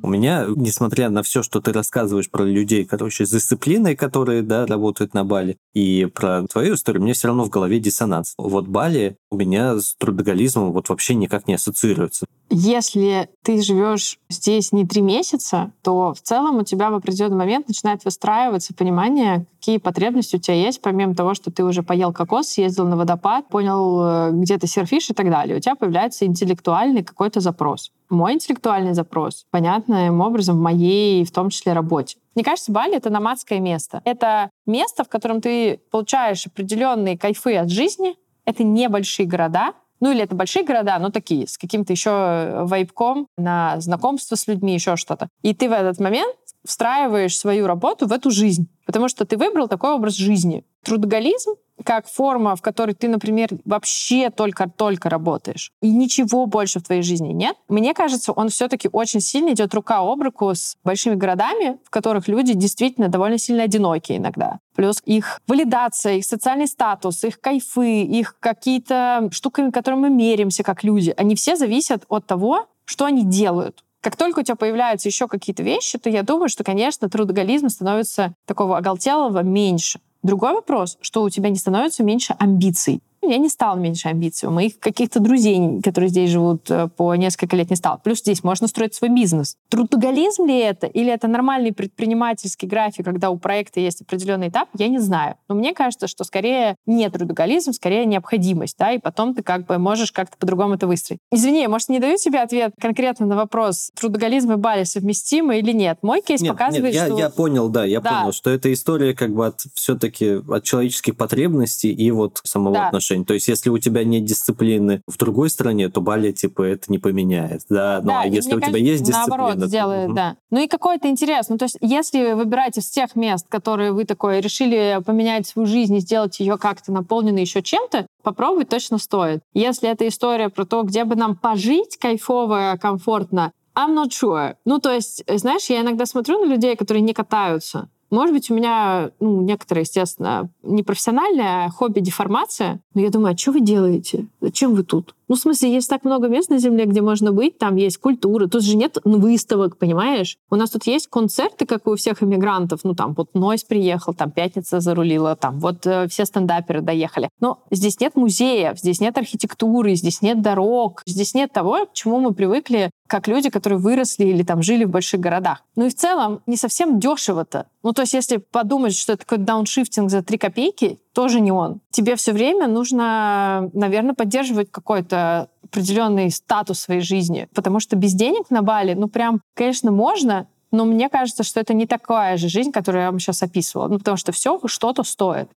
У 0.04 0.06
меня, 0.06 0.44
несмотря 0.54 1.08
на 1.08 1.22
все, 1.22 1.42
что 1.42 1.62
ты 1.62 1.72
рассказываешь 1.72 2.30
про 2.30 2.44
людей, 2.44 2.84
короче, 2.84 3.24
с 3.24 3.30
дисциплиной, 3.30 3.96
которые, 3.96 4.42
да, 4.42 4.66
работают 4.66 5.14
на 5.14 5.24
Бали, 5.24 5.56
и 5.72 6.04
про 6.04 6.46
твою 6.46 6.74
историю, 6.74 7.02
мне 7.02 7.14
все 7.14 7.28
равно 7.28 7.44
в 7.44 7.48
голове 7.48 7.80
диссонанс. 7.80 8.34
Вот 8.36 8.68
Бали 8.68 9.16
у 9.30 9.38
меня 9.38 9.78
с 9.78 9.94
трудоголизмом 9.94 10.72
вот 10.72 10.90
вообще 10.90 11.14
никак 11.14 11.48
не 11.48 11.54
ассоциируется. 11.54 12.26
Если 12.56 13.28
ты 13.42 13.60
живешь 13.60 14.20
здесь 14.28 14.70
не 14.70 14.86
три 14.86 15.02
месяца, 15.02 15.72
то 15.82 16.14
в 16.14 16.20
целом 16.20 16.58
у 16.58 16.62
тебя 16.62 16.90
в 16.90 16.94
определенный 16.94 17.36
момент 17.36 17.66
начинает 17.66 18.04
выстраиваться 18.04 18.72
понимание, 18.74 19.46
какие 19.58 19.78
потребности 19.78 20.36
у 20.36 20.38
тебя 20.38 20.54
есть, 20.54 20.80
помимо 20.80 21.16
того, 21.16 21.34
что 21.34 21.50
ты 21.50 21.64
уже 21.64 21.82
поел 21.82 22.12
кокос, 22.12 22.46
съездил 22.46 22.86
на 22.86 22.96
водопад, 22.96 23.48
понял, 23.48 24.00
э, 24.04 24.30
где 24.34 24.56
ты 24.56 24.68
серфишь 24.68 25.10
и 25.10 25.14
так 25.14 25.30
далее. 25.30 25.56
У 25.56 25.60
тебя 25.60 25.74
появляется 25.74 26.26
интеллектуальный 26.26 27.02
какой-то 27.02 27.40
запрос. 27.40 27.90
Мой 28.08 28.34
интеллектуальный 28.34 28.94
запрос 28.94 29.46
понятным 29.50 30.20
образом 30.20 30.56
в 30.56 30.60
моей, 30.60 31.24
в 31.24 31.32
том 31.32 31.50
числе, 31.50 31.72
работе. 31.72 32.18
Мне 32.36 32.44
кажется, 32.44 32.70
Бали— 32.70 32.94
это 32.96 33.10
номадское 33.10 33.58
место. 33.58 34.00
Это 34.04 34.50
место, 34.64 35.02
в 35.02 35.08
котором 35.08 35.40
ты 35.40 35.80
получаешь 35.90 36.46
определенные 36.46 37.18
кайфы 37.18 37.56
от 37.56 37.68
жизни. 37.68 38.14
Это 38.44 38.62
небольшие 38.62 39.26
города, 39.26 39.72
ну 40.04 40.12
или 40.12 40.22
это 40.22 40.34
большие 40.34 40.66
города, 40.66 40.98
но 40.98 41.08
такие, 41.08 41.48
с 41.48 41.56
каким-то 41.56 41.94
еще 41.94 42.10
э, 42.10 42.64
вайпком 42.64 43.26
на 43.38 43.80
знакомство 43.80 44.36
с 44.36 44.46
людьми, 44.46 44.74
еще 44.74 44.96
что-то. 44.96 45.30
И 45.40 45.54
ты 45.54 45.66
в 45.66 45.72
этот 45.72 45.98
момент 45.98 46.36
встраиваешь 46.62 47.38
свою 47.38 47.66
работу 47.66 48.06
в 48.06 48.12
эту 48.12 48.30
жизнь, 48.30 48.68
потому 48.84 49.08
что 49.08 49.24
ты 49.24 49.38
выбрал 49.38 49.66
такой 49.66 49.92
образ 49.92 50.16
жизни. 50.16 50.62
Трудоголизм 50.82 51.54
как 51.82 52.06
форма, 52.06 52.54
в 52.56 52.62
которой 52.62 52.94
ты, 52.94 53.08
например, 53.08 53.48
вообще 53.64 54.30
только-только 54.30 55.10
работаешь, 55.10 55.72
и 55.82 55.90
ничего 55.90 56.46
больше 56.46 56.80
в 56.80 56.84
твоей 56.84 57.02
жизни 57.02 57.32
нет, 57.32 57.56
мне 57.68 57.94
кажется, 57.94 58.32
он 58.32 58.48
все-таки 58.48 58.88
очень 58.92 59.20
сильно 59.20 59.52
идет 59.52 59.74
рука 59.74 59.98
об 59.98 60.22
руку 60.22 60.54
с 60.54 60.76
большими 60.84 61.14
городами, 61.14 61.78
в 61.84 61.90
которых 61.90 62.28
люди 62.28 62.54
действительно 62.54 63.08
довольно 63.08 63.38
сильно 63.38 63.64
одиноки 63.64 64.12
иногда. 64.16 64.58
Плюс 64.76 65.02
их 65.04 65.40
валидация, 65.46 66.14
их 66.14 66.24
социальный 66.24 66.66
статус, 66.66 67.24
их 67.24 67.40
кайфы, 67.40 68.02
их 68.02 68.36
какие-то 68.40 69.28
штуками, 69.32 69.70
которыми 69.70 70.02
мы 70.02 70.10
меряемся 70.10 70.62
как 70.62 70.84
люди, 70.84 71.14
они 71.16 71.34
все 71.34 71.56
зависят 71.56 72.04
от 72.08 72.26
того, 72.26 72.66
что 72.84 73.04
они 73.04 73.24
делают. 73.24 73.84
Как 74.04 74.16
только 74.16 74.40
у 74.40 74.42
тебя 74.42 74.56
появляются 74.56 75.08
еще 75.08 75.28
какие-то 75.28 75.62
вещи, 75.62 75.98
то 75.98 76.10
я 76.10 76.22
думаю, 76.22 76.50
что, 76.50 76.62
конечно, 76.62 77.08
трудоголизм 77.08 77.70
становится 77.70 78.34
такого 78.44 78.76
оголтелого 78.76 79.42
меньше. 79.42 79.98
Другой 80.24 80.54
вопрос, 80.54 80.96
что 81.02 81.22
у 81.22 81.28
тебя 81.28 81.50
не 81.50 81.56
становится 81.56 82.02
меньше 82.02 82.34
амбиций 82.38 83.02
я 83.30 83.38
не 83.38 83.48
стал 83.48 83.76
меньше 83.76 84.08
амбиций. 84.08 84.48
У 84.48 84.52
моих 84.52 84.78
каких-то 84.78 85.20
друзей, 85.20 85.80
которые 85.82 86.10
здесь 86.10 86.30
живут 86.30 86.70
э, 86.70 86.88
по 86.88 87.14
несколько 87.14 87.56
лет, 87.56 87.70
не 87.70 87.76
стал. 87.76 88.00
Плюс 88.02 88.20
здесь 88.20 88.44
можно 88.44 88.68
строить 88.68 88.94
свой 88.94 89.10
бизнес. 89.10 89.56
Трудоголизм 89.68 90.46
ли 90.46 90.58
это? 90.58 90.86
Или 90.86 91.12
это 91.12 91.28
нормальный 91.28 91.72
предпринимательский 91.72 92.68
график, 92.68 93.04
когда 93.04 93.30
у 93.30 93.38
проекта 93.38 93.80
есть 93.80 94.02
определенный 94.02 94.48
этап? 94.48 94.68
Я 94.76 94.88
не 94.88 94.98
знаю. 94.98 95.36
Но 95.48 95.54
мне 95.54 95.72
кажется, 95.74 96.06
что 96.06 96.24
скорее 96.24 96.76
не 96.86 97.08
трудоголизм, 97.10 97.72
скорее 97.72 98.06
необходимость, 98.06 98.76
да, 98.78 98.92
и 98.92 98.98
потом 98.98 99.34
ты 99.34 99.42
как 99.42 99.66
бы 99.66 99.78
можешь 99.78 100.12
как-то 100.12 100.36
по-другому 100.36 100.74
это 100.74 100.86
выстроить. 100.86 101.20
Извини, 101.30 101.62
я, 101.62 101.68
может, 101.68 101.88
не 101.88 102.00
даю 102.00 102.16
тебе 102.16 102.40
ответ 102.40 102.72
конкретно 102.80 103.26
на 103.26 103.36
вопрос, 103.36 103.90
трудоголизм 103.94 104.52
и 104.52 104.56
Бали 104.56 104.84
совместимы 104.84 105.58
или 105.58 105.72
нет. 105.72 105.98
Мой 106.02 106.20
кейс 106.20 106.40
нет, 106.40 106.52
показывает, 106.52 106.92
нет, 106.92 106.94
я, 106.94 107.06
что... 107.06 107.18
я 107.18 107.30
понял, 107.30 107.68
да, 107.68 107.84
я 107.84 108.00
да. 108.00 108.20
понял, 108.20 108.32
что 108.32 108.50
это 108.50 108.72
история 108.72 109.14
как 109.14 109.34
бы 109.34 109.46
от 109.46 109.60
все-таки 109.74 110.40
от 110.48 110.64
человеческих 110.64 111.16
потребностей 111.16 111.92
и 111.92 112.10
вот 112.10 112.40
самого 112.44 112.74
да. 112.74 112.86
отношения 112.88 113.13
отношений. 113.14 113.24
То 113.24 113.34
есть, 113.34 113.48
если 113.48 113.70
у 113.70 113.78
тебя 113.78 114.04
нет 114.04 114.24
дисциплины 114.24 115.02
в 115.06 115.16
другой 115.16 115.50
стране, 115.50 115.88
то 115.88 116.00
Бали, 116.00 116.32
типа, 116.32 116.62
это 116.62 116.90
не 116.90 116.98
поменяет. 116.98 117.62
Да, 117.68 118.00
ну, 118.02 118.08
да, 118.08 118.22
а 118.22 118.26
если 118.26 118.54
у 118.54 118.60
кажется, 118.60 118.70
тебя 118.70 118.90
есть 118.90 119.04
дисциплина... 119.04 119.36
Наоборот, 119.36 119.60
то... 119.60 119.66
сделает, 119.66 120.08
угу. 120.08 120.14
да. 120.14 120.36
Ну 120.50 120.60
и 120.60 120.68
какой-то 120.68 121.08
интерес. 121.08 121.48
Ну, 121.48 121.58
то 121.58 121.64
есть, 121.64 121.76
если 121.80 122.32
вы 122.32 122.34
выбираете 122.36 122.80
с 122.80 122.90
тех 122.90 123.16
мест, 123.16 123.46
которые 123.48 123.92
вы 123.92 124.04
такое 124.04 124.40
решили 124.40 125.00
поменять 125.04 125.46
свою 125.46 125.66
жизнь 125.66 125.96
и 125.96 126.00
сделать 126.00 126.38
ее 126.40 126.58
как-то 126.58 126.92
наполненной 126.92 127.42
еще 127.42 127.62
чем-то, 127.62 128.06
попробовать 128.22 128.68
точно 128.68 128.98
стоит. 128.98 129.40
Если 129.52 129.88
это 129.88 130.06
история 130.08 130.48
про 130.48 130.64
то, 130.64 130.82
где 130.82 131.04
бы 131.04 131.16
нам 131.16 131.36
пожить 131.36 131.96
кайфово, 131.98 132.78
комфортно, 132.80 133.52
I'm 133.76 133.94
not 133.94 134.10
sure. 134.10 134.54
Ну, 134.64 134.78
то 134.78 134.92
есть, 134.92 135.24
знаешь, 135.28 135.66
я 135.66 135.80
иногда 135.80 136.06
смотрю 136.06 136.38
на 136.38 136.48
людей, 136.48 136.76
которые 136.76 137.02
не 137.02 137.12
катаются, 137.12 137.88
может 138.10 138.34
быть, 138.34 138.50
у 138.50 138.54
меня, 138.54 139.10
ну, 139.20 139.42
некоторые, 139.42 139.82
естественно, 139.82 140.48
не 140.62 140.82
профессиональное, 140.82 141.66
а 141.66 141.70
хобби 141.70 142.00
деформация. 142.00 142.80
Но 142.94 143.00
я 143.00 143.10
думаю, 143.10 143.34
а 143.34 143.36
что 143.36 143.52
вы 143.52 143.60
делаете? 143.60 144.26
Зачем 144.40 144.74
вы 144.74 144.82
тут? 144.84 145.14
Ну, 145.28 145.36
в 145.36 145.38
смысле, 145.38 145.72
есть 145.72 145.88
так 145.88 146.04
много 146.04 146.28
мест 146.28 146.50
на 146.50 146.58
Земле, 146.58 146.84
где 146.86 147.00
можно 147.00 147.32
быть, 147.32 147.58
там 147.58 147.76
есть 147.76 147.98
культура, 147.98 148.46
тут 148.46 148.62
же 148.62 148.76
нет 148.76 148.98
выставок, 149.04 149.78
понимаешь? 149.78 150.36
У 150.50 150.56
нас 150.56 150.70
тут 150.70 150.86
есть 150.86 151.08
концерты, 151.08 151.66
как 151.66 151.86
и 151.86 151.90
у 151.90 151.96
всех 151.96 152.22
иммигрантов, 152.22 152.80
ну, 152.84 152.94
там, 152.94 153.14
вот 153.14 153.34
Нойс 153.34 153.64
приехал, 153.64 154.14
там, 154.14 154.30
Пятница 154.30 154.80
зарулила, 154.80 155.36
там, 155.36 155.58
вот 155.60 155.86
э, 155.86 156.08
все 156.08 156.24
стендаперы 156.24 156.80
доехали. 156.80 157.28
Но 157.40 157.60
здесь 157.70 158.00
нет 158.00 158.16
музеев, 158.16 158.78
здесь 158.78 159.00
нет 159.00 159.16
архитектуры, 159.16 159.94
здесь 159.94 160.22
нет 160.22 160.42
дорог, 160.42 161.02
здесь 161.06 161.34
нет 161.34 161.52
того, 161.52 161.86
к 161.86 161.92
чему 161.92 162.20
мы 162.20 162.34
привыкли 162.34 162.90
как 163.06 163.28
люди, 163.28 163.50
которые 163.50 163.78
выросли 163.78 164.24
или 164.24 164.42
там 164.42 164.62
жили 164.62 164.84
в 164.84 164.90
больших 164.90 165.20
городах. 165.20 165.62
Ну 165.76 165.86
и 165.86 165.90
в 165.90 165.94
целом 165.94 166.40
не 166.46 166.56
совсем 166.56 166.98
дешево-то. 166.98 167.66
Ну 167.82 167.92
то 167.92 168.02
есть 168.02 168.14
если 168.14 168.38
подумать, 168.38 168.96
что 168.96 169.12
это 169.12 169.24
такой 169.24 169.38
дауншифтинг 169.38 170.10
за 170.10 170.22
3 170.22 170.38
копейки, 170.38 170.98
тоже 171.14 171.40
не 171.40 171.52
он. 171.52 171.80
Тебе 171.90 172.16
все 172.16 172.32
время 172.32 172.66
нужно, 172.66 173.70
наверное, 173.72 174.14
поддерживать 174.14 174.70
какой-то 174.70 175.48
определенный 175.64 176.30
статус 176.30 176.80
своей 176.80 177.00
жизни, 177.00 177.48
потому 177.54 177.80
что 177.80 177.96
без 177.96 178.12
денег 178.12 178.50
на 178.50 178.62
Бали, 178.62 178.94
ну 178.94 179.08
прям, 179.08 179.40
конечно, 179.54 179.90
можно, 179.90 180.46
но 180.70 180.84
мне 180.84 181.08
кажется, 181.08 181.44
что 181.44 181.60
это 181.60 181.72
не 181.72 181.86
такая 181.86 182.36
же 182.36 182.48
жизнь, 182.48 182.72
которую 182.72 183.02
я 183.02 183.10
вам 183.10 183.20
сейчас 183.20 183.42
описывала. 183.42 183.88
Ну, 183.88 183.98
потому 183.98 184.16
что 184.16 184.32
все 184.32 184.60
что-то 184.66 185.04
стоит. 185.04 185.48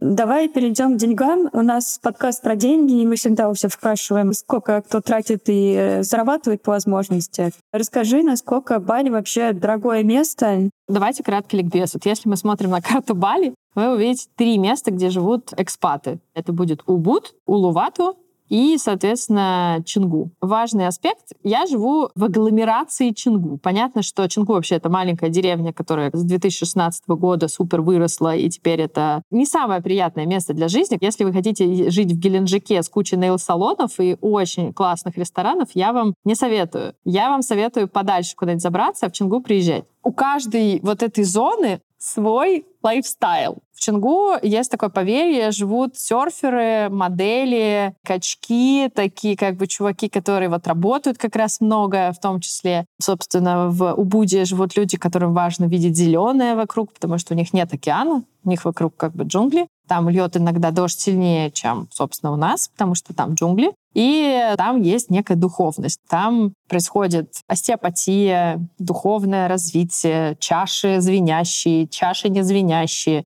Давай 0.00 0.48
перейдем 0.48 0.94
к 0.94 0.96
деньгам. 0.96 1.50
У 1.52 1.60
нас 1.60 2.00
подкаст 2.02 2.42
про 2.42 2.56
деньги, 2.56 3.02
и 3.02 3.06
мы 3.06 3.16
всегда 3.16 3.50
у 3.50 3.52
всех 3.52 3.74
спрашиваем, 3.74 4.32
сколько 4.32 4.80
кто 4.80 5.02
тратит 5.02 5.42
и 5.50 5.74
э, 5.74 6.02
зарабатывает 6.02 6.62
по 6.62 6.70
возможности. 6.70 7.50
Расскажи, 7.70 8.22
насколько 8.22 8.78
Бали 8.80 9.10
вообще 9.10 9.52
дорогое 9.52 10.02
место? 10.02 10.70
Давайте 10.88 11.22
краткий 11.22 11.58
ликбез. 11.58 11.92
Вот 11.92 12.06
если 12.06 12.30
мы 12.30 12.38
смотрим 12.38 12.70
на 12.70 12.80
карту 12.80 13.14
Бали, 13.14 13.54
вы 13.74 13.92
увидите 13.92 14.28
три 14.36 14.56
места, 14.56 14.90
где 14.90 15.10
живут 15.10 15.52
экспаты. 15.58 16.18
Это 16.32 16.54
будет 16.54 16.82
Убуд, 16.86 17.34
Улувату 17.44 18.16
и, 18.50 18.76
соответственно, 18.78 19.78
Чингу. 19.86 20.32
Важный 20.40 20.88
аспект. 20.88 21.32
Я 21.44 21.66
живу 21.66 22.10
в 22.16 22.24
агломерации 22.24 23.10
Чингу. 23.10 23.58
Понятно, 23.58 24.02
что 24.02 24.28
Чингу 24.28 24.52
вообще 24.52 24.74
это 24.74 24.90
маленькая 24.90 25.30
деревня, 25.30 25.72
которая 25.72 26.10
с 26.12 26.22
2016 26.22 27.04
года 27.08 27.46
супер 27.46 27.80
выросла, 27.80 28.34
и 28.34 28.50
теперь 28.50 28.80
это 28.80 29.22
не 29.30 29.46
самое 29.46 29.80
приятное 29.80 30.26
место 30.26 30.52
для 30.52 30.66
жизни. 30.66 30.98
Если 31.00 31.22
вы 31.22 31.32
хотите 31.32 31.90
жить 31.90 32.12
в 32.12 32.18
Геленджике 32.18 32.82
с 32.82 32.88
кучей 32.88 33.16
нейл-салонов 33.16 34.00
и 34.00 34.16
очень 34.20 34.74
классных 34.74 35.16
ресторанов, 35.16 35.68
я 35.74 35.92
вам 35.92 36.14
не 36.24 36.34
советую. 36.34 36.94
Я 37.04 37.30
вам 37.30 37.42
советую 37.42 37.86
подальше 37.86 38.34
куда-нибудь 38.34 38.62
забраться, 38.62 39.06
а 39.06 39.10
в 39.10 39.12
Чингу 39.12 39.40
приезжать. 39.40 39.84
У 40.02 40.12
каждой 40.12 40.80
вот 40.82 41.04
этой 41.04 41.22
зоны 41.22 41.80
свой 41.98 42.66
лайфстайл. 42.82 43.58
В 43.74 43.80
Чингу 43.80 44.32
есть 44.42 44.70
такое 44.70 44.90
поверье, 44.90 45.52
живут 45.52 45.96
серферы, 45.96 46.90
модели, 46.90 47.94
качки, 48.04 48.90
такие 48.94 49.36
как 49.38 49.56
бы 49.56 49.66
чуваки, 49.66 50.10
которые 50.10 50.50
вот 50.50 50.66
работают 50.66 51.16
как 51.16 51.34
раз 51.34 51.60
много, 51.60 52.12
в 52.12 52.20
том 52.20 52.40
числе, 52.40 52.84
собственно, 53.00 53.70
в 53.70 53.94
Убуде 53.94 54.44
живут 54.44 54.76
люди, 54.76 54.98
которым 54.98 55.32
важно 55.32 55.64
видеть 55.64 55.96
зеленое 55.96 56.56
вокруг, 56.56 56.92
потому 56.92 57.16
что 57.16 57.32
у 57.32 57.36
них 57.36 57.54
нет 57.54 57.72
океана, 57.72 58.22
у 58.44 58.48
них 58.50 58.64
вокруг 58.66 58.96
как 58.96 59.12
бы 59.12 59.24
джунгли. 59.24 59.66
Там 59.88 60.08
льет 60.08 60.36
иногда 60.36 60.70
дождь 60.70 61.00
сильнее, 61.00 61.50
чем, 61.50 61.88
собственно, 61.90 62.32
у 62.32 62.36
нас, 62.36 62.68
потому 62.68 62.94
что 62.94 63.12
там 63.12 63.34
джунгли. 63.34 63.72
И 63.92 64.54
там 64.56 64.80
есть 64.80 65.10
некая 65.10 65.34
духовность. 65.34 65.98
Там 66.08 66.52
происходит 66.68 67.32
остеопатия, 67.48 68.64
духовное 68.78 69.48
развитие, 69.48 70.36
чаши 70.38 71.00
звенящие, 71.00 71.88
чаши 71.88 72.28
не 72.28 72.42
звенящие. 72.42 72.69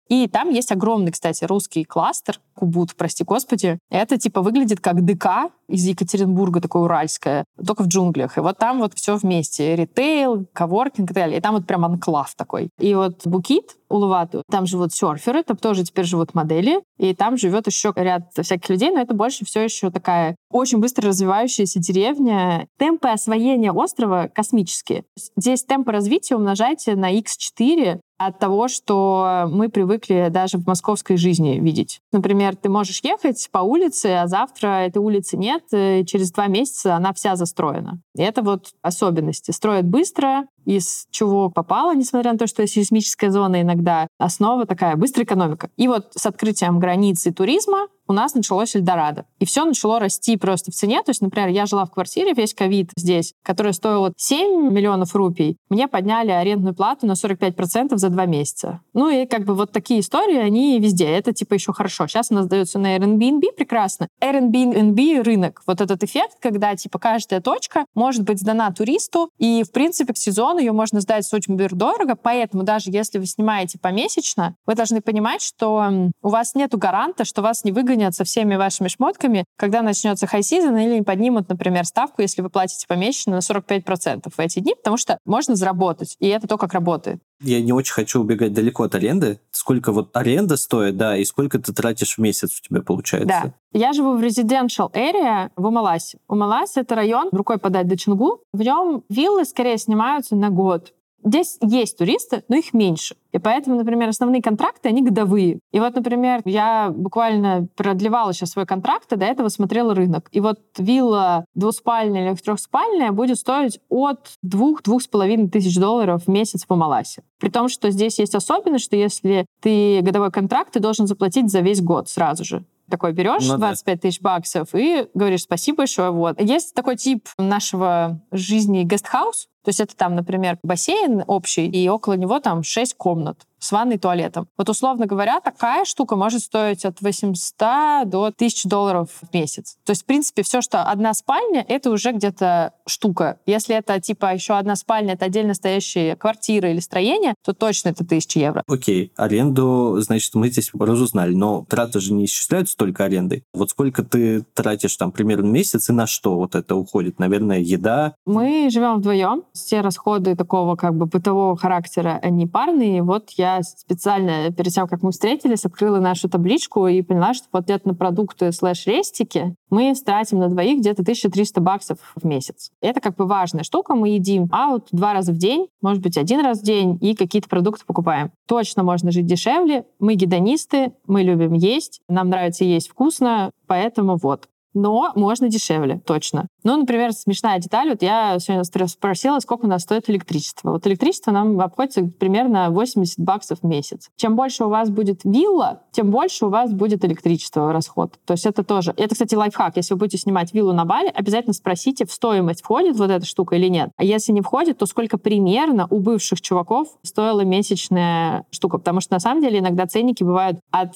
И 0.09 0.28
там 0.28 0.50
есть 0.50 0.72
огромный, 0.72 1.12
кстати, 1.12 1.44
русский 1.44 1.85
кластер, 1.85 2.40
Кубут, 2.54 2.94
прости 2.94 3.24
господи. 3.24 3.78
Это 3.90 4.16
типа 4.16 4.40
выглядит 4.40 4.80
как 4.80 5.04
ДК 5.04 5.50
из 5.68 5.85
Екатеринбурга, 5.87 6.61
такое 6.61 6.83
уральское, 6.83 7.44
только 7.66 7.83
в 7.83 7.88
джунглях. 7.88 8.37
И 8.37 8.40
вот 8.40 8.59
там 8.59 8.78
вот 8.78 8.94
все 8.94 9.16
вместе. 9.16 9.74
Ритейл, 9.74 10.46
коворкинг 10.52 11.11
и 11.11 11.14
так 11.14 11.22
далее. 11.22 11.38
И 11.38 11.40
там 11.40 11.54
вот 11.54 11.66
прям 11.66 11.85
анклав 11.85 12.35
такой. 12.37 12.70
И 12.78 12.94
вот 12.94 13.26
Букит, 13.26 13.76
Улувату, 13.88 14.42
там 14.50 14.66
живут 14.66 14.92
серферы, 14.92 15.42
там 15.42 15.57
тоже 15.57 15.85
теперь 15.85 16.04
живут 16.04 16.35
модели, 16.35 16.83
и 16.98 17.14
там 17.14 17.37
живет 17.37 17.66
еще 17.66 17.92
ряд 17.94 18.33
всяких 18.33 18.68
людей, 18.70 18.90
но 18.90 19.00
это 19.00 19.14
больше 19.14 19.44
все 19.44 19.62
еще 19.62 19.90
такая 19.90 20.37
очень 20.50 20.78
быстро 20.78 21.09
развивающаяся 21.09 21.78
деревня. 21.78 22.66
Темпы 22.78 23.09
освоения 23.09 23.72
острова 23.72 24.28
космические. 24.35 25.04
Здесь 25.37 25.64
темпы 25.64 25.92
развития 25.92 26.35
умножайте 26.35 26.96
на 26.96 27.16
x4, 27.16 28.00
от 28.26 28.38
того, 28.38 28.68
что 28.68 29.46
мы 29.50 29.68
привыкли 29.68 30.28
даже 30.30 30.58
в 30.58 30.66
московской 30.66 31.16
жизни 31.16 31.58
видеть. 31.60 32.00
Например, 32.12 32.56
ты 32.56 32.68
можешь 32.68 33.00
ехать 33.02 33.48
по 33.50 33.58
улице, 33.58 34.06
а 34.06 34.26
завтра 34.26 34.87
этой 34.87 34.98
улицы 34.98 35.37
нет, 35.37 35.62
и 35.72 36.04
через 36.06 36.32
два 36.32 36.46
месяца 36.46 36.96
она 36.96 37.12
вся 37.12 37.37
застроена. 37.37 38.00
И 38.16 38.22
это 38.22 38.42
вот 38.42 38.72
особенности. 38.82 39.50
Строят 39.50 39.87
быстро, 39.87 40.44
из 40.64 41.07
чего 41.11 41.50
попало, 41.50 41.94
несмотря 41.94 42.33
на 42.33 42.38
то, 42.38 42.46
что 42.46 42.66
сейсмическая 42.66 43.31
зона 43.31 43.62
иногда 43.62 44.09
основа 44.18 44.66
такая 44.66 44.96
быстрая 44.96 45.24
экономика. 45.24 45.70
И 45.77 45.88
вот 45.88 46.12
с 46.14 46.27
открытием 46.27 46.79
границы 46.79 47.33
туризма 47.33 47.88
у 48.07 48.12
нас 48.12 48.35
началось 48.35 48.77
Эльдорадо. 48.77 49.24
И 49.38 49.46
все 49.46 49.64
начало 49.64 49.98
расти 49.98 50.37
просто 50.37 50.70
в 50.70 50.74
цене. 50.74 51.03
То 51.03 51.11
есть, 51.11 51.22
например, 51.22 51.48
я 51.48 51.66
жила 51.66 51.85
в 51.87 51.90
квартире 51.90 52.35
весь 52.35 52.55
ковид 52.55 52.90
здесь, 52.96 53.35
которая 53.42 53.72
стоила 53.72 54.12
7 54.16 54.70
миллионов 54.70 55.14
рупий. 55.14 55.57
Мне 55.70 55.88
подняли 55.88 56.31
арендную 56.31 56.74
плату 56.74 57.07
на 57.07 57.12
45% 57.12 57.96
за 57.96 58.09
два 58.11 58.27
месяца. 58.27 58.81
Ну 58.92 59.09
и 59.09 59.27
как 59.27 59.44
бы 59.44 59.55
вот 59.55 59.72
такие 59.72 60.00
истории, 60.00 60.37
они 60.37 60.79
везде. 60.79 61.07
Это 61.07 61.33
типа 61.33 61.55
еще 61.55 61.72
хорошо. 61.72 62.07
Сейчас 62.07 62.31
у 62.31 62.35
нас 62.35 62.46
дается 62.46 62.79
на 62.79 62.96
Airbnb 62.96 63.53
прекрасно. 63.57 64.09
Airbnb 64.22 65.22
рынок. 65.22 65.62
Вот 65.66 65.81
этот 65.81 66.03
эффект, 66.05 66.37
когда 66.40 66.77
типа 66.77 66.98
каждая 66.98 67.40
точка 67.40 67.87
может 67.94 68.24
быть 68.24 68.40
сдана 68.40 68.70
туристу, 68.70 69.31
и 69.38 69.62
в 69.62 69.72
принципе 69.72 70.12
к 70.12 70.18
сезону 70.54 70.58
ее 70.58 70.72
можно 70.72 71.00
сдать 71.00 71.32
очень 71.32 71.56
дорого, 71.56 72.16
поэтому 72.16 72.62
даже 72.62 72.90
если 72.90 73.18
вы 73.18 73.26
снимаете 73.26 73.78
помесячно, 73.78 74.56
вы 74.66 74.74
должны 74.74 75.00
понимать, 75.00 75.42
что 75.42 76.10
у 76.22 76.28
вас 76.28 76.54
нету 76.54 76.78
гаранта, 76.78 77.24
что 77.24 77.42
вас 77.42 77.64
не 77.64 77.72
выгонят 77.72 78.14
со 78.14 78.24
всеми 78.24 78.56
вашими 78.56 78.88
шмотками, 78.88 79.44
когда 79.56 79.82
начнется 79.82 80.26
хай-сезон 80.26 80.76
или 80.76 81.00
поднимут, 81.02 81.48
например, 81.48 81.84
ставку, 81.84 82.22
если 82.22 82.42
вы 82.42 82.50
платите 82.50 82.86
помесячно 82.86 83.36
на 83.36 83.38
45% 83.38 84.30
в 84.30 84.38
эти 84.38 84.60
дни, 84.60 84.74
потому 84.74 84.96
что 84.96 85.18
можно 85.24 85.56
заработать, 85.56 86.16
и 86.20 86.28
это 86.28 86.46
то, 86.46 86.58
как 86.58 86.74
работает. 86.74 87.20
Я 87.44 87.61
не 87.62 87.72
очень 87.72 87.92
хочу 87.92 88.20
убегать 88.20 88.52
далеко 88.52 88.85
от 88.85 88.94
аренды. 88.94 89.38
Сколько 89.50 89.92
вот 89.92 90.16
аренда 90.16 90.57
стоит, 90.57 90.96
да, 90.96 91.16
и 91.16 91.24
сколько 91.24 91.59
ты 91.59 91.72
тратишь 91.72 92.16
в 92.16 92.18
месяц 92.18 92.59
у 92.59 92.62
тебя 92.62 92.83
получается? 92.83 93.54
Да. 93.72 93.78
Я 93.78 93.92
живу 93.92 94.16
в 94.16 94.22
residential 94.22 94.92
area 94.92 95.50
в 95.57 95.66
Умаласе. 95.66 96.18
Умалас— 96.28 96.72
это 96.76 96.94
район, 96.94 97.28
рукой 97.33 97.59
подать 97.59 97.88
до 97.88 97.96
Чингу. 97.96 98.40
В 98.52 98.62
нем 98.62 99.04
виллы 99.09 99.44
скорее 99.44 99.78
снимаются 99.78 100.37
на 100.37 100.50
год. 100.50 100.92
Здесь 101.24 101.56
есть 101.62 101.98
туристы, 101.98 102.44
но 102.48 102.56
их 102.56 102.74
меньше. 102.74 103.16
И 103.32 103.38
поэтому, 103.38 103.76
например, 103.76 104.08
основные 104.08 104.42
контракты, 104.42 104.88
они 104.88 105.02
годовые. 105.02 105.58
И 105.72 105.80
вот, 105.80 105.94
например, 105.94 106.42
я 106.44 106.92
буквально 106.94 107.66
продлевала 107.74 108.32
сейчас 108.32 108.50
свой 108.50 108.66
контракт, 108.66 109.12
и 109.12 109.16
до 109.16 109.24
этого 109.24 109.48
смотрела 109.48 109.94
рынок. 109.94 110.28
И 110.30 110.40
вот 110.40 110.60
вилла 110.78 111.44
двуспальная 111.54 112.28
или 112.28 112.37
трехспальная 112.37 113.10
будет 113.10 113.38
стоить 113.38 113.80
от 113.88 114.34
двух-двух 114.42 115.02
с 115.02 115.08
половиной 115.08 115.48
тысяч 115.48 115.76
долларов 115.78 116.24
в 116.26 116.28
месяц 116.28 116.64
по 116.64 116.76
Маласе. 116.76 117.22
При 117.40 117.48
том, 117.48 117.68
что 117.68 117.90
здесь 117.90 118.18
есть 118.18 118.34
особенность, 118.34 118.84
что 118.84 118.96
если 118.96 119.46
ты 119.60 120.00
годовой 120.02 120.30
контракт, 120.30 120.72
ты 120.72 120.80
должен 120.80 121.06
заплатить 121.06 121.50
за 121.50 121.60
весь 121.60 121.80
год 121.80 122.08
сразу 122.08 122.44
же 122.44 122.64
такой 122.90 123.12
берешь 123.12 123.48
ну, 123.48 123.56
25 123.56 123.96
да. 123.96 124.00
тысяч 124.00 124.20
баксов 124.20 124.68
и 124.74 125.06
говоришь 125.14 125.42
спасибо 125.42 125.78
большое. 125.78 126.10
Вот. 126.10 126.40
Есть 126.40 126.74
такой 126.74 126.96
тип 126.96 127.28
нашего 127.38 128.20
жизни 128.30 128.82
гестхаус, 128.84 129.48
то 129.64 129.70
есть 129.70 129.81
это 129.81 129.96
там, 129.96 130.14
например, 130.14 130.59
бассейн 130.62 131.24
общий, 131.27 131.66
и 131.66 131.88
около 131.88 132.14
него 132.14 132.38
там 132.40 132.62
6 132.62 132.94
комнат 132.96 133.38
с 133.64 133.72
ванной 133.72 133.96
и 133.96 133.98
туалетом. 133.98 134.46
Вот, 134.59 134.68
условно 134.68 135.07
говоря, 135.07 135.40
такая 135.40 135.87
штука 135.87 136.16
может 136.16 136.42
стоить 136.42 136.85
от 136.85 137.00
800 137.00 138.07
до 138.07 138.27
1000 138.27 138.68
долларов 138.68 139.09
в 139.22 139.33
месяц. 139.35 139.77
То 139.85 139.92
есть, 139.92 140.03
в 140.03 140.05
принципе, 140.05 140.42
все, 140.42 140.61
что 140.61 140.83
одна 140.83 141.14
спальня, 141.14 141.64
это 141.66 141.90
уже 141.90 142.12
где-то 142.12 142.74
штука. 142.87 143.38
Если 143.46 143.74
это, 143.74 143.98
типа, 144.00 144.35
еще 144.35 144.55
одна 144.55 144.77
спальня, 144.77 145.14
это 145.14 145.24
отдельно 145.24 145.55
стоящая 145.55 146.14
квартира 146.14 146.70
или 146.70 146.81
строение, 146.81 147.35
то 147.42 147.55
точно 147.55 147.88
это 147.88 148.05
1000 148.05 148.38
евро. 148.38 148.62
Окей, 148.66 149.12
аренду, 149.16 149.96
значит, 150.00 150.35
мы 150.35 150.50
здесь 150.50 150.70
разузнали, 150.79 151.35
но 151.35 151.64
траты 151.66 152.00
же 152.00 152.12
не 152.12 152.27
исчисляются 152.27 152.77
только 152.77 153.05
арендой. 153.05 153.44
Вот 153.55 153.70
сколько 153.70 154.05
ты 154.05 154.42
тратишь 154.53 154.96
там 154.96 155.11
примерно 155.11 155.46
месяц 155.46 155.88
и 155.88 155.92
на 155.94 156.07
что 156.07 156.37
вот 156.37 156.55
это 156.55 156.77
уходит? 156.77 157.18
Наверное, 157.18 157.61
еда? 157.61 158.14
Мы 158.27 158.68
живем 158.70 158.98
вдвоем, 158.98 159.44
все 159.54 159.80
расходы 159.80 160.34
такого 160.34 160.74
как 160.76 160.96
бы 160.96 161.06
бытового 161.06 161.56
характера, 161.56 162.18
они 162.22 162.46
парные. 162.46 163.02
Вот 163.02 163.30
я 163.30 163.62
специально 163.62 164.52
перед 164.52 164.72
тем, 164.72 164.88
как 164.88 165.02
мы 165.02 165.12
встретились, 165.12 165.64
открыла 165.64 166.00
нашу 166.00 166.28
табличку 166.28 166.86
и 166.88 167.02
поняла, 167.02 167.34
что 167.34 167.46
вот 167.52 167.64
где-то 167.64 167.88
на 167.88 167.94
продукты 167.94 168.50
слэш-рестики 168.50 169.54
мы 169.70 169.94
тратим 169.94 170.38
на 170.38 170.48
двоих 170.48 170.80
где-то 170.80 171.02
1300 171.02 171.60
баксов 171.60 171.98
в 172.14 172.26
месяц. 172.26 172.70
Это 172.80 173.00
как 173.00 173.16
бы 173.16 173.26
важная 173.26 173.62
штука. 173.62 173.94
Мы 173.94 174.10
едим 174.10 174.48
out 174.52 174.88
два 174.92 175.12
раза 175.12 175.32
в 175.32 175.36
день, 175.36 175.68
может 175.80 176.02
быть, 176.02 176.18
один 176.18 176.40
раз 176.40 176.60
в 176.60 176.64
день, 176.64 176.98
и 177.00 177.14
какие-то 177.14 177.48
продукты 177.48 177.84
покупаем. 177.86 178.32
Точно 178.46 178.82
можно 178.82 179.12
жить 179.12 179.26
дешевле. 179.26 179.86
Мы 180.00 180.14
гедонисты, 180.14 180.92
мы 181.06 181.22
любим 181.22 181.52
есть, 181.52 182.00
нам 182.08 182.28
нравится 182.28 182.64
есть 182.64 182.88
вкусно, 182.88 183.50
поэтому 183.66 184.16
вот 184.20 184.48
но 184.74 185.12
можно 185.14 185.48
дешевле, 185.48 186.00
точно. 186.04 186.48
Ну, 186.64 186.79
например, 186.79 187.12
смешная 187.12 187.59
деталь. 187.59 187.90
Вот 187.90 188.03
я 188.03 188.38
сегодня 188.38 188.64
спросила, 188.88 189.38
сколько 189.40 189.66
у 189.66 189.68
нас 189.68 189.83
стоит 189.83 190.09
электричество. 190.09 190.70
Вот 190.70 190.87
электричество 190.87 191.31
нам 191.31 191.61
обходится 191.61 192.03
примерно 192.05 192.70
80 192.70 193.18
баксов 193.18 193.59
в 193.61 193.66
месяц. 193.66 194.09
Чем 194.16 194.35
больше 194.35 194.64
у 194.64 194.70
вас 194.70 194.88
будет 194.88 195.20
вилла, 195.24 195.83
тем 195.92 196.11
больше 196.11 196.46
у 196.46 196.48
вас 196.48 196.72
будет 196.72 197.05
электричество 197.05 197.70
расход. 197.72 198.14
То 198.24 198.33
есть 198.33 198.46
это 198.46 198.64
тоже... 198.64 198.94
Это, 198.96 199.14
кстати, 199.14 199.35
лайфхак. 199.35 199.77
Если 199.77 199.92
вы 199.92 199.98
будете 199.98 200.16
снимать 200.16 200.55
виллу 200.55 200.72
на 200.72 200.87
Бали, 200.87 201.09
обязательно 201.14 201.53
спросите, 201.53 202.07
в 202.07 202.12
стоимость 202.12 202.62
входит 202.62 202.96
вот 202.96 203.11
эта 203.11 203.27
штука 203.27 203.57
или 203.57 203.68
нет. 203.68 203.90
А 203.96 204.05
если 204.05 204.33
не 204.33 204.40
входит, 204.40 204.79
то 204.79 204.87
сколько 204.87 205.18
примерно 205.18 205.87
у 205.90 206.00
бывших 206.00 206.40
чуваков 206.40 206.88
стоила 207.03 207.42
месячная 207.42 208.46
штука? 208.50 208.79
Потому 208.79 209.00
что 209.03 209.12
на 209.12 209.20
самом 209.20 209.42
деле 209.42 209.59
иногда 209.59 209.87
ценники 209.87 210.22
бывают 210.24 210.61
от 210.70 210.94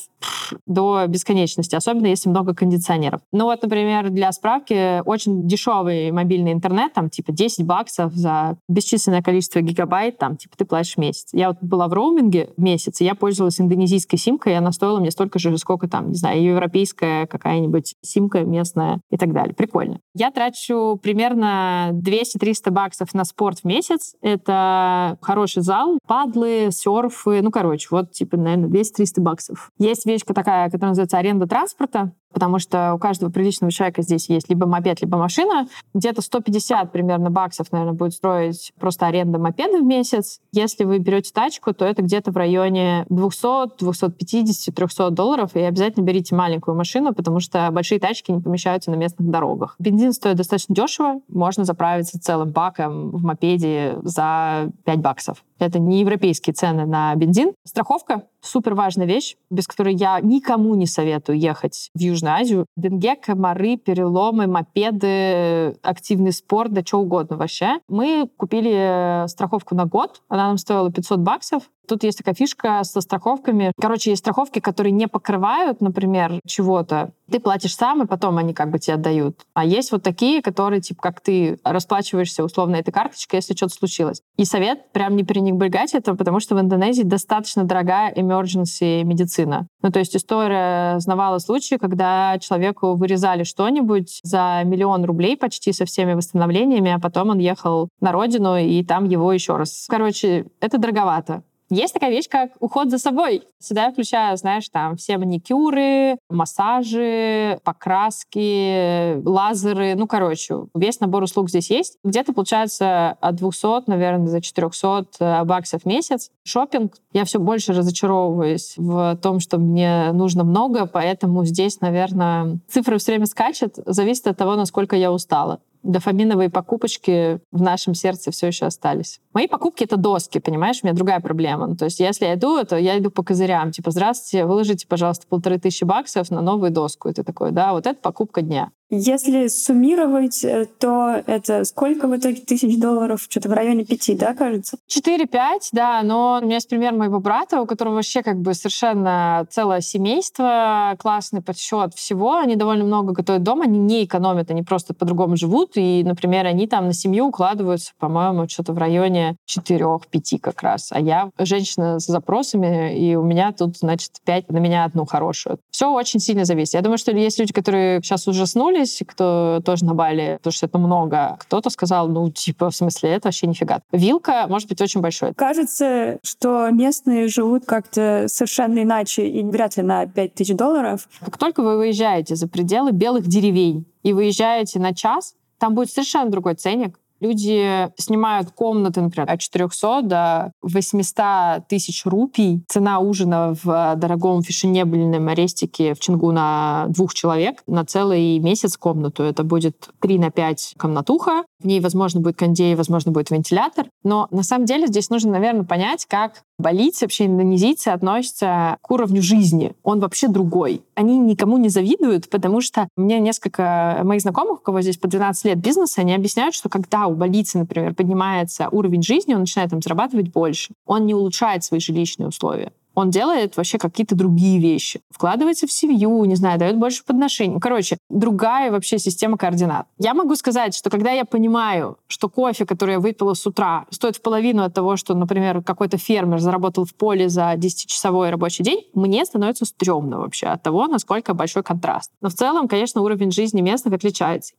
до 0.67 1.05
бесконечности, 1.07 1.75
особенно 1.75 2.07
если 2.07 2.31
много 2.31 2.55
кондиционеров. 2.55 3.21
Ну 3.33 3.45
вот, 3.45 3.63
например, 3.63 4.09
для 4.09 4.33
справки, 4.33 5.03
очень 5.05 5.47
дешевый 5.47 5.58
мобильный 5.67 6.53
интернет, 6.53 6.93
там, 6.93 7.11
типа, 7.11 7.33
10 7.33 7.67
баксов 7.67 8.13
за 8.15 8.59
бесчисленное 8.69 9.23
количество 9.23 9.61
гигабайт, 9.61 10.19
там, 10.19 10.37
типа, 10.37 10.57
ты 10.57 10.65
платишь 10.65 10.95
в 10.95 10.99
месяц. 10.99 11.29
Я 11.33 11.49
вот 11.49 11.59
была 11.61 11.89
в 11.89 11.93
роуминге 11.93 12.51
месяц, 12.57 13.01
и 13.01 13.05
я 13.05 13.15
пользовалась 13.15 13.61
индонезийской 13.61 14.19
симкой, 14.19 14.53
и 14.53 14.57
она 14.57 14.73
стоила 14.73 14.99
мне 15.01 15.11
столько 15.11 15.39
же, 15.39 15.57
сколько 15.59 15.89
там, 15.89 16.09
не 16.09 16.15
знаю, 16.15 16.43
европейская 16.43 17.27
какая-нибудь 17.27 17.97
симка 18.03 18.41
местная 18.45 19.01
и 19.11 19.17
так 19.17 19.33
далее. 19.33 19.55
Прикольно. 19.55 20.01
Я 20.15 20.31
трачу 20.31 20.99
примерно 21.03 21.91
200-300 21.93 22.71
баксов 22.71 23.15
на 23.15 23.25
спорт 23.25 23.61
в 23.61 23.65
месяц. 23.65 24.15
Это 24.23 25.19
хороший 25.21 25.63
зал, 25.63 25.99
падлы, 26.07 26.69
серфы, 26.71 27.41
ну, 27.43 27.51
короче, 27.51 27.89
вот, 27.91 28.13
типа, 28.13 28.37
наверное, 28.37 28.69
200-300 28.69 29.21
баксов. 29.21 29.71
Есть 29.79 30.07
вещь 30.07 30.23
такая, 30.39 30.67
которая 30.67 30.91
называется 30.91 31.19
аренда 31.19 31.47
транспорта 31.47 32.13
потому 32.33 32.59
что 32.59 32.95
у 32.95 32.99
каждого 32.99 33.31
приличного 33.31 33.71
человека 33.71 34.03
здесь 34.03 34.29
есть 34.29 34.49
либо 34.49 34.67
мопед, 34.67 35.01
либо 35.01 35.19
машина. 35.19 35.67
Где-то 35.95 36.23
150 36.23 36.93
примерно 36.93 37.31
баксов, 37.31 37.73
наверное, 37.73 37.95
будет 37.95 38.15
строить 38.15 38.73
просто 38.79 39.07
аренда 39.07 39.39
мопеда 39.39 39.79
в 39.79 39.85
месяц. 39.85 40.41
Если 40.53 40.85
вы 40.85 40.99
берете 40.99 41.33
тачку, 41.33 41.73
то 41.73 41.85
это 41.85 42.03
где-то 42.03 42.31
в 42.31 42.37
районе 42.37 43.07
200, 43.09 43.79
250, 43.79 44.75
300 44.75 45.11
долларов, 45.11 45.51
и 45.55 45.61
обязательно 45.61 46.05
берите 46.05 46.35
маленькую 46.35 46.77
машину, 46.77 47.15
потому 47.15 47.41
что 47.41 47.69
большие 47.71 48.01
тачки 48.01 48.31
не 48.31 48.41
помещаются 48.41 48.91
на 48.91 48.97
местных 48.97 49.31
дорогах. 49.31 49.77
Бензин 49.79 50.13
стоит 50.13 50.37
достаточно 50.37 50.75
дешево, 50.75 51.21
можно 51.29 51.65
заправиться 51.65 52.21
целым 52.21 52.51
баком 52.51 53.11
в 53.11 53.23
мопеде 53.23 53.99
за 54.03 54.71
5 54.85 54.99
баксов. 55.01 55.45
Это 55.59 55.79
не 55.79 56.01
европейские 56.01 56.55
цены 56.55 56.87
на 56.87 57.15
бензин. 57.17 57.53
Страховка— 57.65 58.25
супер 58.41 58.75
важная 58.75 59.07
вещь, 59.07 59.37
без 59.51 59.67
которой 59.67 59.95
я 59.95 60.21
никому 60.21 60.75
не 60.75 60.87
советую 60.87 61.39
ехать 61.39 61.91
в 61.95 62.01
Южную 62.01 62.35
Азию. 62.35 62.67
Денге, 62.77 63.17
комары, 63.17 63.77
переломы, 63.77 64.47
мопеды, 64.47 65.77
активный 65.83 66.33
спорт, 66.33 66.73
да 66.73 66.83
что 66.85 66.99
угодно 67.01 67.37
вообще. 67.37 67.81
Мы 67.89 68.29
купили 68.37 69.27
страховку 69.29 69.75
на 69.75 69.85
год. 69.85 70.23
Она 70.29 70.49
нам 70.49 70.59
стоила 70.59 70.91
500 70.91 71.19
баксов. 71.21 71.63
Тут 71.89 72.05
есть 72.05 72.19
такая 72.19 72.35
фишка 72.35 72.85
со 72.85 73.01
страховками. 73.01 73.73
Короче, 73.81 74.11
есть 74.11 74.21
страховки, 74.21 74.59
которые 74.59 74.93
не 74.93 75.09
покрывают, 75.09 75.81
например, 75.81 76.41
чего-то. 76.47 77.13
Ты 77.31 77.41
платишь 77.41 77.75
сам, 77.75 78.03
и 78.03 78.07
потом 78.07 78.39
они 78.39 78.55
как 78.55 78.71
бы 78.71 78.79
тебе 78.79 78.95
отдают. 78.95 79.41
А 79.55 79.65
есть 79.65 79.93
вот 79.93 80.03
такие, 80.03 80.43
которые, 80.43 80.81
типа, 80.81 81.03
как 81.03 81.21
ты 81.21 81.59
расплачиваешься 81.65 82.45
условно 82.45 82.77
этой 82.77 82.91
карточкой, 82.91 83.39
если 83.39 83.55
что-то 83.55 83.75
случилось. 83.75 84.23
И 84.37 84.45
совет 84.45 84.93
прям 84.93 85.17
не 85.17 85.25
пренебрегать 85.25 85.95
это, 85.95 86.15
потому 86.15 86.41
что 86.41 86.55
в 86.55 86.61
Индонезии 86.61 87.03
достаточно 87.03 87.65
дорогая 87.65 88.13
emergency 88.15 89.03
медицина. 89.05 89.67
Ну, 89.83 89.91
то 89.91 89.99
есть 89.99 90.17
история 90.17 90.99
знавала 91.01 91.39
случаи, 91.39 91.77
когда 91.77 92.39
человеку 92.39 92.95
вырезали 92.97 93.45
что-нибудь 93.45 94.21
за 94.23 94.63
миллион 94.65 95.05
рублей 95.05 95.37
почти 95.37 95.73
со 95.73 95.85
всеми 95.85 96.15
восстановлениями, 96.15 96.93
а 96.93 96.99
потом 96.99 97.31
он 97.31 97.39
ехал 97.39 97.89
на 98.01 98.13
родину, 98.13 98.57
и 98.57 98.85
там 98.85 99.05
его 99.05 99.33
еще 99.33 99.57
раз. 99.57 99.87
Короче, 99.89 100.47
это 100.61 100.79
дороговато. 100.79 101.43
Есть 101.71 101.95
такая 101.95 102.11
вещь, 102.11 102.29
как 102.29 102.53
уход 102.61 102.91
за 102.91 102.99
собой. 102.99 103.43
Сюда 103.59 103.87
я 103.87 103.93
включаю, 103.93 104.37
знаешь, 104.37 104.69
там 104.69 104.97
все 104.97 105.19
маникюры, 105.19 106.17
массажи, 106.31 107.59
покраски, 107.63 109.23
лазеры, 109.27 109.95
ну, 109.95 110.07
короче, 110.07 110.67
весь 110.75 111.01
набор 111.01 111.25
услуг 111.25 111.51
здесь 111.51 111.71
есть. 111.71 111.99
Где-то 112.05 112.33
получается 112.33 113.11
от 113.21 113.37
200, 113.37 113.89
наверное, 113.89 114.29
за 114.29 114.41
400 114.41 115.07
э, 115.21 115.45
баксов 115.45 115.83
в 115.83 115.87
месяц. 115.87 116.31
Шопинг. 116.45 116.95
Я 117.13 117.25
все 117.25 117.39
больше 117.39 117.73
разочаровываюсь 117.73 118.75
в 118.77 119.19
том, 119.23 119.41
что 119.41 119.59
мне 119.59 120.13
нужно 120.13 120.45
много, 120.45 120.87
поэтому 120.87 121.45
здесь, 121.45 121.81
наверное, 121.81 122.59
цифры 122.69 122.99
все 122.99 123.13
время 123.13 123.27
скачет. 123.27 123.79
Зависит 123.85 124.27
от 124.27 124.37
того, 124.39 124.57
насколько 124.57 124.97
я 124.97 125.13
устала 125.13 125.61
дофаминовые 125.89 126.51
покупочки 126.51 127.41
в 127.51 127.63
нашем 127.63 127.95
сердце 127.95 128.31
все 128.31 128.49
еще 128.49 128.67
остались. 128.67 129.21
Мои 129.33 129.49
покупки— 129.49 129.85
это 129.85 129.97
доски, 129.97 130.39
понимаешь? 130.39 130.81
У 130.83 130.87
меня 130.87 130.95
другая 130.95 131.21
проблема. 131.21 131.67
Ну, 131.67 131.77
то 131.77 131.87
есть 131.87 131.99
если 132.01 132.27
я 132.27 132.35
иду, 132.35 132.63
то 132.65 132.77
я 132.77 132.99
иду 132.99 133.11
по 133.11 133.23
козырям. 133.25 133.73
Типа, 133.73 133.91
здравствуйте, 133.91 134.45
выложите, 134.45 134.87
пожалуйста, 134.87 135.27
полторы 135.27 135.59
тысячи 135.59 135.85
баксов 135.85 136.31
на 136.31 136.43
новую 136.43 136.71
доску. 136.71 137.09
Это 137.09 137.25
такое, 137.25 137.51
да, 137.51 137.73
вот 137.73 137.87
это 137.87 137.99
покупка 138.01 138.43
дня. 138.43 138.71
Если 138.91 139.49
суммировать, 139.49 140.43
э, 140.45 140.67
то 140.79 141.23
это 141.27 141.65
сколько 141.65 142.09
в 142.09 142.17
итоге 142.17 142.41
тысяч 142.41 142.79
долларов? 142.79 143.27
Что-то 143.29 143.51
в 143.51 143.53
районе 143.53 143.85
пяти, 143.85 144.15
да, 144.15 144.33
кажется? 144.33 144.79
Четыре-пять, 144.87 145.69
да. 145.73 146.01
Но 146.03 146.39
у 146.41 146.45
меня 146.45 146.55
есть 146.55 146.71
пример 146.71 146.95
моего 146.95 147.21
брата, 147.21 147.61
у 147.61 147.67
которого 147.67 147.97
вообще 147.97 148.23
как 148.23 148.41
бы 148.41 148.55
совершенно 148.55 149.47
целое 149.51 149.83
семейство, 149.83 150.97
классный 150.99 151.43
подсчет 151.43 151.93
всего. 151.95 152.37
Они 152.37 152.57
довольно 152.57 152.85
много 152.85 153.13
готовят 153.13 153.43
дома, 153.43 153.65
они 153.65 153.79
не 153.79 154.07
экономят, 154.07 154.51
они 154.51 154.63
просто 154.63 154.95
по-другому 154.95 155.37
живут. 155.37 155.73
И, 155.75 156.03
например, 156.03 156.47
они 156.47 156.67
там 156.67 156.87
на 156.87 156.95
семью 156.95 157.27
укладываются, 157.27 157.93
по-моему, 157.99 158.49
что-то 158.49 158.73
в 158.73 158.79
районе 158.79 159.37
четырех-пяти 159.45 160.39
как 160.39 160.63
раз. 160.63 160.93
А 160.93 161.01
я 161.01 161.31
женщина 161.39 162.01
с 162.01 162.07
запросами, 162.07 162.99
и 162.99 163.17
у 163.17 163.23
меня 163.23 163.53
тут, 163.53 163.77
значит, 163.77 164.13
пять 164.25 164.49
на 164.51 164.57
меня 164.59 164.85
одну 164.85 165.05
хорошую. 165.05 165.59
Все 165.71 165.93
очень 165.93 166.21
сильно 166.21 166.47
зависит. 166.47 166.73
Я 166.73 166.81
думаю, 166.81 166.97
что 166.97 167.13
есть 167.13 167.39
люди, 167.39 167.53
которые 167.53 168.01
сейчас 168.03 168.27
ужаснули 168.27 168.78
вернулись, 168.79 169.03
кто 169.07 169.61
тоже 169.65 169.85
на 169.85 169.95
Бали, 169.95 170.37
потому 170.39 170.53
что 170.53 170.67
это 170.67 170.79
много. 170.79 171.37
Кто-то 171.41 171.71
сказал, 171.71 172.09
ну, 172.09 172.31
типа, 172.31 172.71
в 172.71 172.77
смысле, 172.77 173.11
это 173.11 173.29
вообще 173.29 173.47
нифига. 173.47 173.81
Вилка 173.93 174.47
может 174.49 174.69
быть 174.69 174.81
очень 174.81 175.01
большой. 175.01 175.35
Кажется, 175.35 176.19
что 176.23 176.71
местные 176.71 177.29
живут 177.29 177.65
как-то 177.65 178.27
совершенно 178.29 178.83
иначе 178.83 179.27
и 179.29 179.43
вряд 179.45 179.77
ли 179.77 179.83
на 179.83 180.07
5000 180.07 180.57
долларов. 180.57 181.09
Как 181.21 181.37
только 181.39 181.63
вы 181.63 181.77
выезжаете 181.77 182.37
за 182.37 182.49
пределы 182.49 182.93
белых 182.93 183.27
деревень 183.27 183.87
и 184.03 184.13
выезжаете 184.13 184.79
на 184.79 184.95
час, 184.95 185.35
там 185.59 185.75
будет 185.75 185.91
совершенно 185.91 186.31
другой 186.31 186.55
ценник. 186.55 186.99
Люди 187.21 187.91
снимают 187.97 188.51
комнаты, 188.53 189.01
например, 189.01 189.31
от 189.31 189.41
400 189.41 190.03
до 190.03 190.53
800 190.63 191.67
тысяч 191.69 192.05
рупий. 192.05 192.63
Цена 192.69 193.01
ужина 193.01 193.55
в 193.63 193.97
дорогом 193.97 194.43
фешенебельном 194.43 195.29
арестике 195.29 195.95
в 195.95 196.01
Чингу 196.01 196.33
на 196.33 196.87
двух 196.89 197.15
человек 197.15 197.63
на 197.67 197.85
целый 197.85 198.39
месяц 198.39 198.77
комнату. 198.77 199.23
Это 199.23 199.45
будет 199.45 199.89
3 200.01 200.19
на 200.19 200.31
5 200.31 200.75
комнатуха. 200.79 201.45
В 201.61 201.67
ней, 201.67 201.81
возможно, 201.81 202.21
будет 202.21 202.37
кондей, 202.37 202.75
возможно, 202.75 203.13
будет 203.13 203.31
вентилятор. 203.31 203.87
Но 204.05 204.29
на 204.31 204.43
самом 204.43 204.65
деле 204.65 204.87
здесь 204.87 205.11
нужно, 205.11 205.33
наверное, 205.33 205.65
понять, 205.65 206.07
как 206.07 206.43
болицы, 206.59 207.05
вообще 207.05 207.27
индонезийцы 207.27 207.89
относятся 207.89 208.79
к 208.83 208.91
уровню 208.91 209.23
жизни. 209.23 209.75
Он 209.83 210.01
вообще 210.01 210.29
другой. 210.29 210.83
Они 210.95 211.19
никому 211.19 211.59
не 211.59 211.69
завидуют, 211.69 212.29
потому 212.29 212.61
что 212.61 212.89
мне 212.97 213.21
несколько 213.21 214.01
моих 214.05 214.23
знакомых, 214.23 214.61
у 214.61 214.63
кого 214.63 214.81
здесь 214.81 214.97
по 214.97 215.09
12 215.09 215.45
лет 215.47 215.59
бизнеса, 215.59 216.01
они 216.01 216.15
объясняют, 216.15 216.55
что 216.55 216.69
когда 216.69 217.07
у 217.07 217.15
больницы, 217.15 217.59
например, 217.59 217.95
поднимается 217.95 218.69
уровень 218.71 219.03
жизни, 219.03 219.35
он 219.35 219.41
начинает 219.41 219.71
там 219.71 219.83
зарабатывать 219.83 220.33
больше. 220.33 220.73
Он 220.87 221.07
не 221.07 221.15
улучшает 221.15 221.65
свои 221.65 221.81
жилищные 221.81 222.29
условия 222.29 222.73
он 222.99 223.11
делает 223.11 223.57
вообще 223.57 223.79
какие-то 223.79 224.17
другие 224.17 224.59
вещи. 224.59 225.01
Вкладывается 225.11 225.69
в 225.69 225.73
семью, 225.73 226.25
не 226.25 226.35
знаю, 226.35 226.59
дает 226.59 226.77
больше 226.77 227.05
подношений. 227.05 227.61
Короче, 227.61 227.99
другая 228.11 228.73
вообще 228.73 228.99
система 228.99 229.39
координат. 229.39 229.87
Я 229.99 230.15
могу 230.15 230.35
сказать, 230.35 230.75
что 230.75 230.91
когда 230.91 231.13
я 231.13 231.25
понимаю, 231.25 231.99
что 232.09 232.29
кофе, 232.29 232.67
который 232.67 232.93
я 232.93 233.01
выпила 233.01 233.35
с 233.35 233.47
утра, 233.47 233.87
стоит 233.91 234.17
в 234.17 234.21
половину 234.21 234.65
от 234.65 234.75
того, 234.75 234.97
что, 234.97 235.15
например, 235.15 235.63
какой-то 235.63 235.97
фермер 235.97 236.41
заработал 236.41 236.85
в 236.85 236.95
поле 236.95 237.29
за 237.29 237.55
10-часовой 237.55 238.31
рабочий 238.31 238.65
день, 238.65 238.85
мне 238.95 239.25
становится 239.25 239.65
стрёмно 239.65 240.19
вообще 240.19 240.49
от 240.49 240.65
того, 240.65 240.89
насколько 240.89 241.35
большой 241.35 241.63
контраст. 241.63 242.11
Но 242.21 242.31
в 242.31 242.35
целом, 242.35 242.67
конечно, 242.67 243.03
уровень 243.03 243.31
жизни 243.31 243.61
местных 243.61 243.95
отличается. 243.95 244.55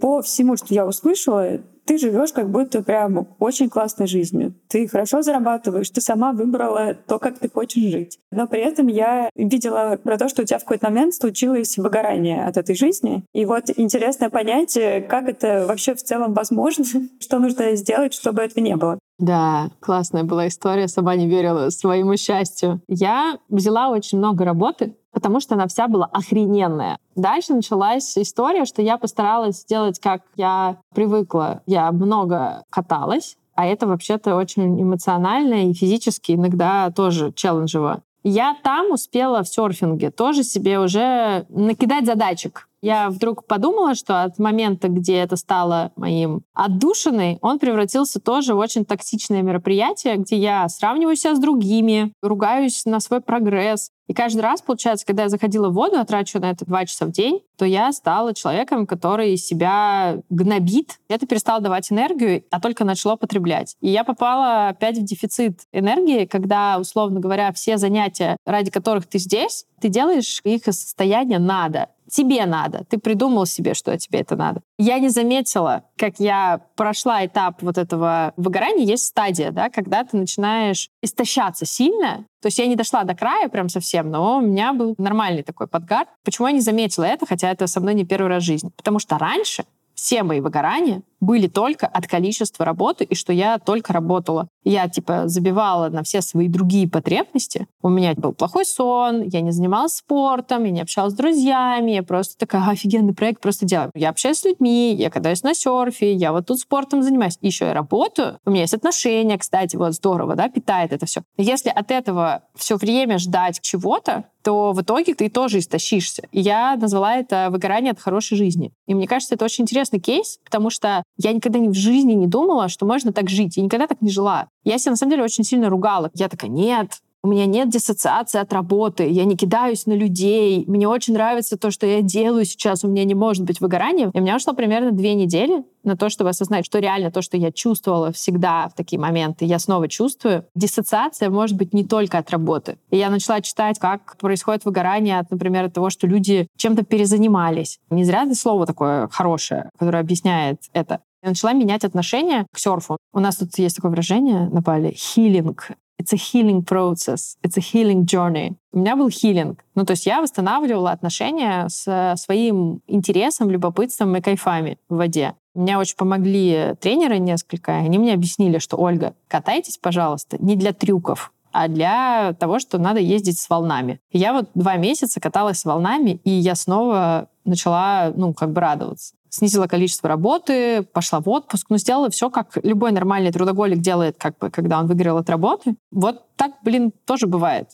По 0.00 0.22
всему, 0.22 0.56
что 0.56 0.72
я 0.72 0.86
услышала, 0.86 1.60
ты 1.86 1.98
живешь 1.98 2.32
как 2.32 2.50
будто 2.50 2.82
прям 2.82 3.28
очень 3.38 3.70
классной 3.70 4.06
жизнью. 4.06 4.54
Ты 4.68 4.88
хорошо 4.88 5.22
зарабатываешь, 5.22 5.90
ты 5.90 6.00
сама 6.00 6.32
выбрала 6.32 6.94
то, 6.94 7.18
как 7.18 7.38
ты 7.38 7.48
хочешь 7.48 7.90
жить. 7.90 8.18
Но 8.30 8.46
при 8.46 8.60
этом 8.60 8.88
я 8.88 9.30
видела 9.34 9.98
про 10.02 10.18
то, 10.18 10.28
что 10.28 10.42
у 10.42 10.44
тебя 10.44 10.58
в 10.58 10.64
какой-то 10.64 10.90
момент 10.90 11.14
случилось 11.14 11.78
выгорание 11.78 12.44
от 12.44 12.56
этой 12.56 12.74
жизни. 12.74 13.24
И 13.32 13.44
вот 13.44 13.70
интересное 13.76 14.30
понятие, 14.30 15.00
как 15.00 15.28
это 15.28 15.64
вообще 15.66 15.94
в 15.94 16.02
целом 16.02 16.34
возможно, 16.34 16.84
что 17.20 17.38
нужно 17.38 17.76
сделать, 17.76 18.12
чтобы 18.12 18.42
это 18.42 18.60
не 18.60 18.76
было. 18.76 18.98
Да, 19.18 19.70
классная 19.80 20.24
была 20.24 20.48
история, 20.48 20.88
сама 20.88 21.16
не 21.16 21.26
верила 21.26 21.70
своему 21.70 22.16
счастью. 22.16 22.80
Я 22.86 23.38
взяла 23.48 23.88
очень 23.88 24.18
много 24.18 24.44
работы, 24.44 24.94
потому 25.10 25.40
что 25.40 25.54
она 25.54 25.66
вся 25.66 25.88
была 25.88 26.06
охрененная. 26.06 26.98
Дальше 27.14 27.54
началась 27.54 28.18
история, 28.18 28.66
что 28.66 28.82
я 28.82 28.98
постаралась 28.98 29.62
сделать, 29.62 29.98
как 29.98 30.22
я 30.36 30.76
привыкла. 30.94 31.62
Я 31.66 31.90
много 31.92 32.64
каталась, 32.68 33.38
а 33.54 33.64
это 33.64 33.86
вообще-то 33.86 34.36
очень 34.36 34.80
эмоционально 34.80 35.70
и 35.70 35.72
физически 35.72 36.32
иногда 36.32 36.90
тоже 36.90 37.32
челленджево. 37.32 38.02
Я 38.28 38.56
там 38.64 38.90
успела 38.90 39.44
в 39.44 39.48
серфинге 39.48 40.10
тоже 40.10 40.42
себе 40.42 40.80
уже 40.80 41.46
накидать 41.48 42.06
задачек. 42.06 42.68
Я 42.82 43.08
вдруг 43.08 43.46
подумала, 43.46 43.94
что 43.94 44.24
от 44.24 44.40
момента, 44.40 44.88
где 44.88 45.18
это 45.18 45.36
стало 45.36 45.92
моим 45.94 46.42
отдушиной, 46.52 47.38
он 47.40 47.60
превратился 47.60 48.18
тоже 48.18 48.56
в 48.56 48.58
очень 48.58 48.84
токсичное 48.84 49.42
мероприятие, 49.42 50.16
где 50.16 50.38
я 50.38 50.68
сравниваю 50.68 51.14
себя 51.14 51.36
с 51.36 51.38
другими, 51.38 52.12
ругаюсь 52.20 52.84
на 52.84 52.98
свой 52.98 53.20
прогресс, 53.20 53.92
и 54.06 54.14
каждый 54.14 54.40
раз, 54.40 54.62
получается, 54.62 55.04
когда 55.04 55.24
я 55.24 55.28
заходила 55.28 55.68
в 55.68 55.74
воду, 55.74 55.96
я 55.96 56.04
трачу 56.04 56.38
на 56.38 56.50
это 56.50 56.64
два 56.64 56.86
часа 56.86 57.06
в 57.06 57.10
день, 57.10 57.42
то 57.56 57.64
я 57.64 57.90
стала 57.92 58.34
человеком, 58.34 58.86
который 58.86 59.36
себя 59.36 60.18
гнобит. 60.30 60.98
Это 61.08 61.26
перестало 61.26 61.60
давать 61.60 61.90
энергию, 61.90 62.44
а 62.50 62.60
только 62.60 62.84
начало 62.84 63.16
потреблять. 63.16 63.76
И 63.80 63.88
я 63.88 64.04
попала 64.04 64.68
опять 64.68 64.98
в 64.98 65.04
дефицит 65.04 65.60
энергии, 65.72 66.26
когда, 66.26 66.78
условно 66.78 67.20
говоря, 67.20 67.52
все 67.52 67.78
занятия, 67.78 68.36
ради 68.46 68.70
которых 68.70 69.06
ты 69.06 69.18
здесь, 69.18 69.66
ты 69.80 69.88
делаешь 69.88 70.40
их 70.44 70.68
из 70.68 70.80
состояния 70.80 71.38
«надо» 71.38 71.88
тебе 72.10 72.46
надо. 72.46 72.84
Ты 72.88 72.98
придумал 72.98 73.46
себе, 73.46 73.74
что 73.74 73.96
тебе 73.98 74.20
это 74.20 74.36
надо. 74.36 74.60
Я 74.78 74.98
не 74.98 75.08
заметила, 75.08 75.84
как 75.96 76.18
я 76.18 76.60
прошла 76.76 77.24
этап 77.24 77.62
вот 77.62 77.78
этого 77.78 78.32
выгорания. 78.36 78.84
Есть 78.84 79.06
стадия, 79.06 79.50
да, 79.50 79.70
когда 79.70 80.04
ты 80.04 80.16
начинаешь 80.16 80.90
истощаться 81.02 81.66
сильно. 81.66 82.26
То 82.40 82.48
есть 82.48 82.58
я 82.58 82.66
не 82.66 82.76
дошла 82.76 83.04
до 83.04 83.14
края 83.14 83.48
прям 83.48 83.68
совсем, 83.68 84.10
но 84.10 84.38
у 84.38 84.40
меня 84.40 84.72
был 84.72 84.94
нормальный 84.98 85.42
такой 85.42 85.66
подгар. 85.66 86.06
Почему 86.24 86.46
я 86.46 86.52
не 86.52 86.60
заметила 86.60 87.04
это, 87.04 87.26
хотя 87.26 87.50
это 87.50 87.66
со 87.66 87.80
мной 87.80 87.94
не 87.94 88.04
первый 88.04 88.28
раз 88.28 88.42
в 88.42 88.46
жизни? 88.46 88.70
Потому 88.76 88.98
что 88.98 89.18
раньше 89.18 89.64
все 89.94 90.22
мои 90.22 90.40
выгорания 90.40 91.02
были 91.20 91.46
только 91.46 91.86
от 91.86 92.06
количества 92.06 92.64
работы, 92.64 93.04
и 93.04 93.14
что 93.14 93.32
я 93.32 93.58
только 93.58 93.92
работала. 93.92 94.48
Я, 94.64 94.88
типа, 94.88 95.22
забивала 95.26 95.88
на 95.88 96.02
все 96.02 96.20
свои 96.20 96.48
другие 96.48 96.88
потребности. 96.88 97.66
У 97.82 97.88
меня 97.88 98.14
был 98.14 98.32
плохой 98.32 98.64
сон, 98.64 99.22
я 99.22 99.40
не 99.40 99.50
занималась 99.50 99.94
спортом, 99.94 100.64
я 100.64 100.70
не 100.70 100.80
общалась 100.80 101.12
с 101.12 101.16
друзьями, 101.16 101.92
я 101.92 102.02
просто 102.02 102.36
такая, 102.36 102.68
офигенный 102.68 103.14
проект, 103.14 103.40
просто 103.40 103.64
делаю. 103.64 103.90
Я 103.94 104.10
общаюсь 104.10 104.38
с 104.38 104.44
людьми, 104.44 104.94
я 104.94 105.10
катаюсь 105.10 105.42
на 105.42 105.54
серфе, 105.54 106.12
я 106.12 106.32
вот 106.32 106.46
тут 106.46 106.58
спортом 106.60 107.02
занимаюсь. 107.02 107.38
Еще 107.40 107.66
я 107.66 107.74
работаю, 107.74 108.38
у 108.44 108.50
меня 108.50 108.62
есть 108.62 108.74
отношения, 108.74 109.38
кстати, 109.38 109.76
вот 109.76 109.94
здорово, 109.94 110.34
да, 110.34 110.48
питает 110.48 110.92
это 110.92 111.06
все. 111.06 111.22
Если 111.36 111.68
от 111.68 111.90
этого 111.90 112.42
все 112.54 112.76
время 112.76 113.18
ждать 113.18 113.60
чего-то, 113.60 114.24
то 114.46 114.72
в 114.72 114.80
итоге 114.80 115.12
ты 115.12 115.28
тоже 115.28 115.58
истощишься. 115.58 116.28
Я 116.30 116.76
назвала 116.76 117.16
это 117.16 117.48
выгорание 117.50 117.90
от 117.90 117.98
хорошей 117.98 118.36
жизни. 118.36 118.72
И 118.86 118.94
мне 118.94 119.08
кажется, 119.08 119.34
это 119.34 119.44
очень 119.44 119.64
интересный 119.64 119.98
кейс, 119.98 120.38
потому 120.44 120.70
что 120.70 121.02
я 121.16 121.32
никогда 121.32 121.58
в 121.58 121.74
жизни 121.74 122.12
не 122.12 122.26
думала, 122.26 122.68
что 122.68 122.86
можно 122.86 123.12
так 123.12 123.30
жить. 123.30 123.56
Я 123.56 123.62
никогда 123.62 123.86
так 123.86 124.00
не 124.02 124.10
жила. 124.10 124.48
Я 124.64 124.78
себя, 124.78 124.92
на 124.92 124.96
самом 124.96 125.10
деле, 125.10 125.24
очень 125.24 125.44
сильно 125.44 125.68
ругала. 125.68 126.10
Я 126.14 126.28
такая, 126.28 126.50
нет, 126.50 127.00
у 127.26 127.28
меня 127.28 127.46
нет 127.46 127.70
диссоциации 127.70 128.38
от 128.38 128.52
работы, 128.52 129.08
я 129.08 129.24
не 129.24 129.36
кидаюсь 129.36 129.86
на 129.86 129.94
людей, 129.94 130.62
мне 130.68 130.86
очень 130.86 131.14
нравится 131.14 131.56
то, 131.56 131.72
что 131.72 131.84
я 131.84 132.00
делаю 132.00 132.44
сейчас, 132.44 132.84
у 132.84 132.88
меня 132.88 133.02
не 133.02 133.14
может 133.14 133.42
быть 133.42 133.60
выгорания. 133.60 134.10
И 134.14 134.18
у 134.18 134.22
меня 134.22 134.36
ушло 134.36 134.52
примерно 134.52 134.92
две 134.92 135.14
недели 135.14 135.64
на 135.82 135.96
то, 135.96 136.08
чтобы 136.08 136.30
осознать, 136.30 136.64
что 136.64 136.78
реально 136.78 137.10
то, 137.10 137.22
что 137.22 137.36
я 137.36 137.50
чувствовала 137.50 138.12
всегда 138.12 138.68
в 138.68 138.74
такие 138.74 139.00
моменты, 139.00 139.44
я 139.44 139.58
снова 139.58 139.88
чувствую. 139.88 140.46
Диссоциация 140.54 141.28
может 141.28 141.56
быть 141.56 141.74
не 141.74 141.84
только 141.84 142.18
от 142.18 142.30
работы. 142.30 142.78
И 142.90 142.96
я 142.96 143.10
начала 143.10 143.40
читать, 143.40 143.80
как 143.80 144.16
происходит 144.18 144.64
выгорание 144.64 145.18
от, 145.18 145.28
например, 145.32 145.64
от 145.64 145.72
того, 145.72 145.90
что 145.90 146.06
люди 146.06 146.46
чем-то 146.56 146.84
перезанимались. 146.84 147.80
Не 147.90 148.04
зря 148.04 148.22
это 148.22 148.36
слово 148.36 148.66
такое 148.66 149.08
хорошее, 149.08 149.70
которое 149.76 149.98
объясняет 149.98 150.60
это. 150.72 151.00
Я 151.24 151.30
начала 151.30 151.52
менять 151.54 151.84
отношение 151.84 152.46
к 152.52 152.58
серфу. 152.58 152.98
У 153.12 153.18
нас 153.18 153.36
тут 153.36 153.58
есть 153.58 153.74
такое 153.74 153.90
выражение 153.90 154.48
на 154.48 154.60
Бали— 154.60 154.92
хилинг. 154.96 155.72
It's 155.98 156.12
a 156.12 156.16
healing 156.16 156.62
process, 156.62 157.36
it's 157.42 157.56
a 157.56 157.60
healing 157.60 158.04
journey. 158.04 158.56
У 158.72 158.78
меня 158.78 158.96
был 158.96 159.08
хилинг. 159.08 159.64
Ну, 159.74 159.86
то 159.86 159.92
есть 159.92 160.06
я 160.06 160.20
восстанавливала 160.20 160.90
отношения 160.90 161.68
с 161.68 162.14
своим 162.18 162.82
интересом, 162.86 163.50
любопытством 163.50 164.14
и 164.16 164.20
кайфами 164.20 164.78
в 164.88 164.96
воде. 164.96 165.34
Мне 165.54 165.78
очень 165.78 165.96
помогли 165.96 166.74
тренеры 166.80 167.18
несколько. 167.18 167.76
Они 167.76 167.98
мне 167.98 168.12
объяснили, 168.12 168.58
что, 168.58 168.76
Ольга, 168.76 169.14
катайтесь, 169.26 169.78
пожалуйста, 169.78 170.36
не 170.38 170.54
для 170.54 170.74
трюков, 170.74 171.32
а 171.50 171.68
для 171.68 172.34
того, 172.38 172.58
что 172.58 172.76
надо 172.76 173.00
ездить 173.00 173.38
с 173.38 173.48
волнами. 173.48 173.98
Я 174.12 174.34
вот 174.34 174.50
два 174.54 174.76
месяца 174.76 175.18
каталась 175.18 175.60
с 175.60 175.64
волнами, 175.64 176.20
и 176.24 176.30
я 176.30 176.54
снова 176.54 177.28
начала, 177.46 178.12
ну, 178.14 178.34
как 178.34 178.52
бы 178.52 178.60
радоваться 178.60 179.14
снизила 179.36 179.66
количество 179.66 180.08
работы, 180.08 180.82
пошла 180.82 181.20
в 181.20 181.28
отпуск, 181.28 181.66
ну, 181.70 181.78
сделала 181.78 182.10
все, 182.10 182.30
как 182.30 182.58
любой 182.62 182.92
нормальный 182.92 183.32
трудоголик 183.32 183.78
делает, 183.78 184.16
как 184.18 184.38
бы, 184.38 184.50
когда 184.50 184.78
он 184.80 184.86
выиграл 184.86 185.18
от 185.18 185.30
работы. 185.30 185.76
Вот 185.90 186.24
так, 186.36 186.52
блин, 186.64 186.92
тоже 187.04 187.26
бывает. 187.26 187.68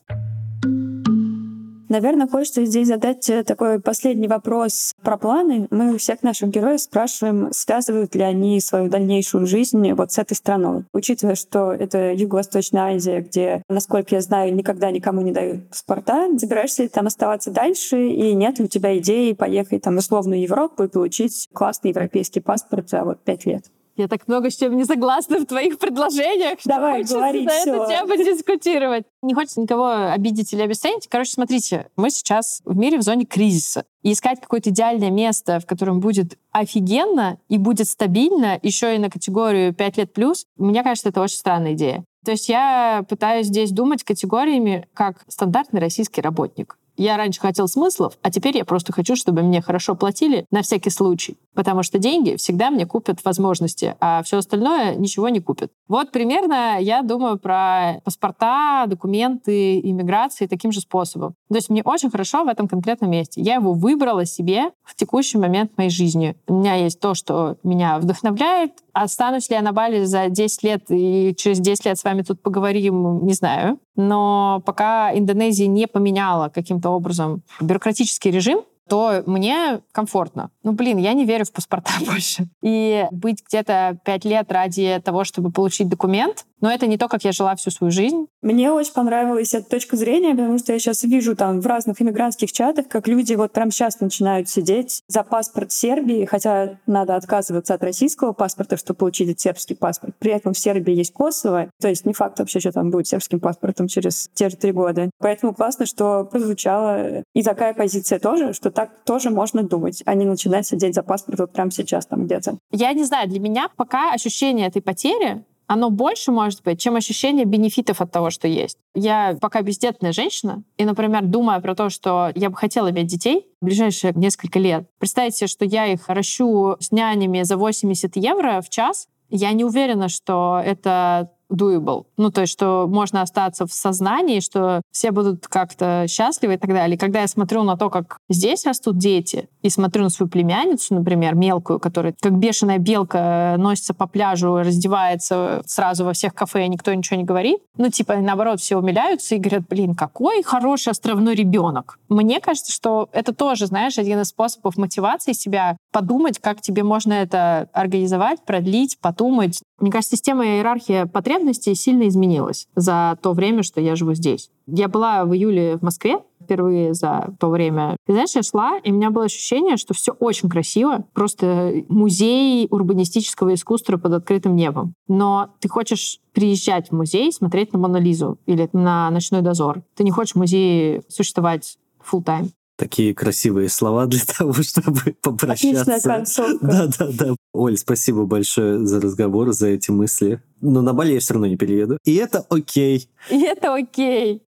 Наверное, 1.92 2.26
хочется 2.26 2.64
здесь 2.64 2.88
задать 2.88 3.28
э, 3.28 3.44
такой 3.44 3.78
последний 3.78 4.26
вопрос 4.26 4.94
про 5.02 5.18
планы. 5.18 5.68
Мы 5.70 5.92
у 5.92 5.98
всех 5.98 6.22
наших 6.22 6.48
героев 6.48 6.80
спрашиваем, 6.80 7.50
связывают 7.52 8.14
ли 8.14 8.22
они 8.22 8.58
свою 8.62 8.88
дальнейшую 8.88 9.46
жизнь 9.46 9.92
вот 9.92 10.10
с 10.10 10.16
этой 10.16 10.32
страной. 10.32 10.84
Учитывая, 10.94 11.34
что 11.34 11.70
это 11.70 12.14
Юго-Восточная 12.14 12.94
Азия, 12.94 13.20
где, 13.20 13.62
насколько 13.68 14.14
я 14.14 14.22
знаю, 14.22 14.54
никогда 14.54 14.90
никому 14.90 15.20
не 15.20 15.32
дают 15.32 15.68
паспорта, 15.68 16.30
собираешься 16.38 16.84
ли 16.84 16.88
там 16.88 17.08
оставаться 17.08 17.50
дальше, 17.50 18.08
и 18.08 18.32
нет 18.32 18.58
ли 18.58 18.64
у 18.64 18.68
тебя 18.68 18.96
идеи 18.96 19.34
поехать 19.34 19.82
там 19.82 19.98
в 19.98 20.32
Европу 20.32 20.84
и 20.84 20.88
получить 20.88 21.46
классный 21.52 21.90
европейский 21.90 22.40
паспорт 22.40 22.88
за 22.88 23.04
вот 23.04 23.22
пять 23.22 23.44
лет? 23.44 23.66
Я 23.96 24.08
так 24.08 24.26
много 24.26 24.50
с 24.50 24.56
чем 24.56 24.76
не 24.76 24.84
согласна 24.84 25.38
в 25.38 25.46
твоих 25.46 25.78
предложениях. 25.78 26.58
Давай, 26.64 27.04
что 27.04 27.16
говори 27.16 27.44
на 27.44 27.52
все. 27.52 27.74
эту 27.74 27.88
тему 27.88 28.16
дискутировать. 28.16 29.04
Не 29.22 29.34
хочется 29.34 29.60
никого 29.60 30.10
обидеть 30.12 30.52
или 30.52 30.62
обесценить. 30.62 31.08
Короче, 31.08 31.32
смотрите, 31.32 31.88
мы 31.96 32.10
сейчас 32.10 32.62
в 32.64 32.76
мире 32.76 32.98
в 32.98 33.02
зоне 33.02 33.24
кризиса. 33.24 33.84
И 34.02 34.12
искать 34.12 34.40
какое-то 34.40 34.70
идеальное 34.70 35.10
место, 35.10 35.60
в 35.60 35.66
котором 35.66 36.00
будет 36.00 36.38
офигенно 36.50 37.38
и 37.48 37.58
будет 37.58 37.88
стабильно, 37.88 38.58
еще 38.62 38.96
и 38.96 38.98
на 38.98 39.10
категорию 39.10 39.74
5 39.74 39.96
лет 39.98 40.12
плюс, 40.12 40.46
мне 40.56 40.82
кажется, 40.82 41.10
это 41.10 41.20
очень 41.20 41.36
странная 41.36 41.74
идея. 41.74 42.04
То 42.24 42.30
есть 42.32 42.48
я 42.48 43.04
пытаюсь 43.08 43.46
здесь 43.46 43.72
думать 43.72 44.04
категориями 44.04 44.88
как 44.94 45.24
стандартный 45.28 45.80
российский 45.80 46.20
работник. 46.20 46.78
Я 47.02 47.16
раньше 47.16 47.40
хотел 47.40 47.66
смыслов, 47.66 48.16
а 48.22 48.30
теперь 48.30 48.56
я 48.56 48.64
просто 48.64 48.92
хочу, 48.92 49.16
чтобы 49.16 49.42
мне 49.42 49.60
хорошо 49.60 49.96
платили 49.96 50.46
на 50.52 50.62
всякий 50.62 50.90
случай. 50.90 51.36
Потому 51.52 51.82
что 51.82 51.98
деньги 51.98 52.36
всегда 52.36 52.70
мне 52.70 52.86
купят 52.86 53.24
возможности, 53.24 53.96
а 53.98 54.22
все 54.22 54.38
остальное 54.38 54.94
ничего 54.94 55.28
не 55.28 55.40
купят. 55.40 55.72
Вот 55.88 56.12
примерно 56.12 56.78
я 56.78 57.02
думаю 57.02 57.40
про 57.40 58.00
паспорта, 58.04 58.84
документы, 58.86 59.80
иммиграции 59.80 60.46
таким 60.46 60.70
же 60.70 60.78
способом. 60.78 61.34
То 61.48 61.56
есть 61.56 61.70
мне 61.70 61.82
очень 61.82 62.08
хорошо 62.08 62.44
в 62.44 62.48
этом 62.48 62.68
конкретном 62.68 63.10
месте. 63.10 63.40
Я 63.42 63.56
его 63.56 63.72
выбрала 63.72 64.24
себе 64.24 64.70
в 64.84 64.94
текущий 64.94 65.38
момент 65.38 65.72
моей 65.76 65.90
жизни. 65.90 66.36
У 66.46 66.54
меня 66.54 66.76
есть 66.76 67.00
то, 67.00 67.14
что 67.14 67.56
меня 67.64 67.98
вдохновляет. 67.98 68.74
Останусь 68.92 69.50
ли 69.50 69.56
я 69.56 69.62
на 69.62 69.72
Бали 69.72 70.04
за 70.04 70.28
10 70.28 70.62
лет 70.62 70.84
и 70.88 71.34
через 71.36 71.58
10 71.58 71.84
лет 71.84 71.98
с 71.98 72.04
вами 72.04 72.22
тут 72.22 72.40
поговорим, 72.40 73.24
не 73.26 73.32
знаю. 73.32 73.80
Но 73.96 74.62
пока 74.64 75.16
Индонезия 75.16 75.66
не 75.66 75.86
поменяла 75.86 76.48
каким-то 76.48 76.90
образом 76.90 77.42
бюрократический 77.60 78.30
режим, 78.30 78.62
то 78.88 79.22
мне 79.26 79.80
комфортно. 79.92 80.50
Ну, 80.62 80.72
блин, 80.72 80.98
я 80.98 81.12
не 81.12 81.24
верю 81.24 81.44
в 81.44 81.52
паспорта 81.52 81.92
больше. 82.06 82.48
И 82.62 83.06
быть 83.10 83.42
где-то 83.46 83.98
пять 84.04 84.24
лет 84.24 84.50
ради 84.52 85.00
того, 85.04 85.24
чтобы 85.24 85.50
получить 85.50 85.88
документ, 85.88 86.44
Но 86.62 86.70
это 86.70 86.86
не 86.86 86.96
то, 86.96 87.08
как 87.08 87.24
я 87.24 87.32
жила 87.32 87.54
всю 87.56 87.70
свою 87.70 87.90
жизнь. 87.90 88.26
Мне 88.40 88.72
очень 88.72 88.94
понравилась 88.94 89.52
эта 89.52 89.68
точка 89.68 89.96
зрения, 89.96 90.30
потому 90.30 90.58
что 90.58 90.72
я 90.72 90.78
сейчас 90.78 91.02
вижу 91.02 91.36
там 91.36 91.60
в 91.60 91.66
разных 91.66 92.00
иммигрантских 92.00 92.52
чатах, 92.52 92.88
как 92.88 93.06
люди 93.08 93.34
вот 93.34 93.52
прямо 93.52 93.70
сейчас 93.70 94.00
начинают 94.00 94.48
сидеть 94.48 95.02
за 95.08 95.24
паспорт 95.24 95.72
Сербии, 95.72 96.24
хотя 96.24 96.78
надо 96.86 97.16
отказываться 97.16 97.74
от 97.74 97.82
российского 97.82 98.32
паспорта, 98.32 98.76
чтобы 98.76 98.98
получить 98.98 99.40
сербский 99.40 99.74
паспорт. 99.74 100.14
При 100.18 100.30
этом 100.30 100.52
в 100.52 100.58
Сербии 100.58 100.94
есть 100.94 101.12
Косово, 101.12 101.70
то 101.80 101.88
есть 101.88 102.06
не 102.06 102.12
факт 102.12 102.38
вообще, 102.38 102.60
что 102.60 102.72
там 102.72 102.90
будет 102.90 103.08
сербским 103.08 103.40
паспортом 103.40 103.88
через 103.88 104.30
те 104.34 104.48
же 104.48 104.56
три 104.56 104.70
года. 104.72 105.10
Поэтому 105.18 105.54
классно, 105.54 105.86
что 105.86 106.24
прозвучала 106.24 107.24
и 107.34 107.42
такая 107.42 107.74
позиция 107.74 108.20
тоже, 108.20 108.52
что 108.52 108.70
так 108.70 109.02
тоже 109.04 109.30
можно 109.30 109.64
думать, 109.64 110.02
а 110.06 110.14
не 110.14 110.24
начинать 110.24 110.66
сидеть 110.66 110.94
за 110.94 111.02
паспорт 111.02 111.40
вот 111.40 111.52
прямо 111.52 111.72
сейчас 111.72 112.06
там 112.06 112.26
где-то. 112.26 112.58
Я 112.70 112.92
не 112.92 113.04
знаю, 113.04 113.28
для 113.28 113.40
меня 113.40 113.68
пока 113.76 114.12
ощущение 114.12 114.68
этой 114.68 114.82
потери 114.82 115.44
оно 115.72 115.88
больше 115.88 116.32
может 116.32 116.62
быть, 116.62 116.78
чем 116.78 116.96
ощущение 116.96 117.46
бенефитов 117.46 118.02
от 118.02 118.12
того, 118.12 118.28
что 118.28 118.46
есть. 118.46 118.76
Я 118.94 119.38
пока 119.40 119.62
бездетная 119.62 120.12
женщина, 120.12 120.64
и, 120.76 120.84
например, 120.84 121.24
думая 121.24 121.60
про 121.60 121.74
то, 121.74 121.88
что 121.88 122.30
я 122.34 122.50
бы 122.50 122.56
хотела 122.56 122.90
иметь 122.90 123.06
детей 123.06 123.46
в 123.62 123.64
ближайшие 123.64 124.12
несколько 124.14 124.58
лет, 124.58 124.86
представьте, 124.98 125.46
что 125.46 125.64
я 125.64 125.86
их 125.86 126.08
ращу 126.08 126.76
с 126.78 126.92
нянями 126.92 127.42
за 127.42 127.56
80 127.56 128.16
евро 128.16 128.60
в 128.60 128.68
час, 128.68 129.08
я 129.30 129.50
не 129.52 129.64
уверена, 129.64 130.10
что 130.10 130.60
это 130.62 131.30
doable. 131.52 132.04
Ну, 132.16 132.30
то 132.30 132.42
есть, 132.42 132.52
что 132.52 132.86
можно 132.88 133.22
остаться 133.22 133.66
в 133.66 133.72
сознании, 133.72 134.40
что 134.40 134.82
все 134.90 135.10
будут 135.10 135.46
как-то 135.48 136.06
счастливы 136.08 136.54
и 136.54 136.58
так 136.58 136.70
далее. 136.70 136.98
Когда 136.98 137.20
я 137.20 137.28
смотрю 137.28 137.62
на 137.62 137.76
то, 137.76 137.90
как 137.90 138.16
здесь 138.28 138.66
растут 138.66 138.98
дети, 138.98 139.48
и 139.62 139.70
смотрю 139.70 140.02
на 140.02 140.10
свою 140.10 140.28
племянницу, 140.28 140.94
например, 140.94 141.34
мелкую, 141.34 141.78
которая 141.78 142.14
как 142.20 142.36
бешеная 142.38 142.78
белка 142.78 143.54
носится 143.58 143.94
по 143.94 144.06
пляжу, 144.06 144.58
раздевается 144.58 145.62
сразу 145.66 146.04
во 146.04 146.12
всех 146.12 146.34
кафе, 146.34 146.66
и 146.66 146.68
никто 146.68 146.92
ничего 146.92 147.16
не 147.16 147.24
говорит. 147.24 147.58
Ну, 147.76 147.88
типа, 147.88 148.16
наоборот, 148.16 148.60
все 148.60 148.76
умиляются 148.76 149.34
и 149.34 149.38
говорят, 149.38 149.64
блин, 149.68 149.94
какой 149.94 150.42
хороший 150.42 150.90
островной 150.90 151.34
ребенок. 151.34 151.98
Мне 152.08 152.40
кажется, 152.40 152.72
что 152.72 153.08
это 153.12 153.32
тоже, 153.32 153.66
знаешь, 153.66 153.98
один 153.98 154.20
из 154.20 154.28
способов 154.28 154.76
мотивации 154.76 155.32
себя 155.32 155.76
подумать, 155.92 156.38
как 156.38 156.60
тебе 156.60 156.82
можно 156.82 157.12
это 157.12 157.68
организовать, 157.72 158.42
продлить, 158.44 158.98
подумать. 159.00 159.60
Мне 159.78 159.90
кажется, 159.90 160.16
система 160.16 160.44
иерархии 160.44 161.04
потребностей 161.04 161.41
сильно 161.74 162.08
изменилась 162.08 162.68
за 162.74 163.18
то 163.22 163.32
время, 163.32 163.62
что 163.62 163.80
я 163.80 163.96
живу 163.96 164.14
здесь. 164.14 164.50
Я 164.66 164.88
была 164.88 165.24
в 165.24 165.34
июле 165.34 165.76
в 165.76 165.82
Москве 165.82 166.20
впервые 166.42 166.94
за 166.94 167.34
то 167.38 167.48
время. 167.48 167.96
И 168.06 168.12
знаешь, 168.12 168.34
я 168.34 168.42
шла, 168.42 168.78
и 168.78 168.90
у 168.90 168.94
меня 168.94 169.10
было 169.10 169.24
ощущение, 169.24 169.76
что 169.76 169.94
все 169.94 170.12
очень 170.12 170.48
красиво. 170.48 171.04
Просто 171.12 171.84
музей 171.88 172.66
урбанистического 172.70 173.54
искусства 173.54 173.96
под 173.96 174.12
открытым 174.12 174.56
небом. 174.56 174.94
Но 175.08 175.54
ты 175.60 175.68
хочешь 175.68 176.20
приезжать 176.32 176.88
в 176.88 176.92
музей, 176.92 177.32
смотреть 177.32 177.72
на 177.72 177.78
Монолизу 177.78 178.38
или 178.46 178.68
на 178.72 179.10
«Ночной 179.10 179.42
дозор». 179.42 179.82
Ты 179.94 180.04
не 180.04 180.10
хочешь 180.10 180.34
в 180.34 180.38
музее 180.38 181.02
существовать 181.08 181.78
full 182.04 182.24
time 182.24 182.50
такие 182.82 183.14
красивые 183.14 183.68
слова 183.68 184.06
для 184.06 184.20
того, 184.38 184.54
чтобы 184.54 185.14
попрощаться. 185.22 185.82
Отличная 185.82 186.00
концовка. 186.00 186.66
Да, 186.66 186.86
да, 186.98 187.08
да. 187.12 187.34
Оль, 187.52 187.76
спасибо 187.76 188.24
большое 188.26 188.84
за 188.84 189.00
разговор, 189.00 189.52
за 189.52 189.68
эти 189.68 189.92
мысли. 189.92 190.42
Но 190.60 190.82
на 190.82 190.92
Бали 190.92 191.12
я 191.12 191.20
все 191.20 191.34
равно 191.34 191.46
не 191.46 191.56
перееду. 191.56 191.98
И 192.04 192.14
это 192.16 192.44
окей. 192.48 193.08
И 193.30 193.40
это 193.40 193.74
окей. 193.74 194.42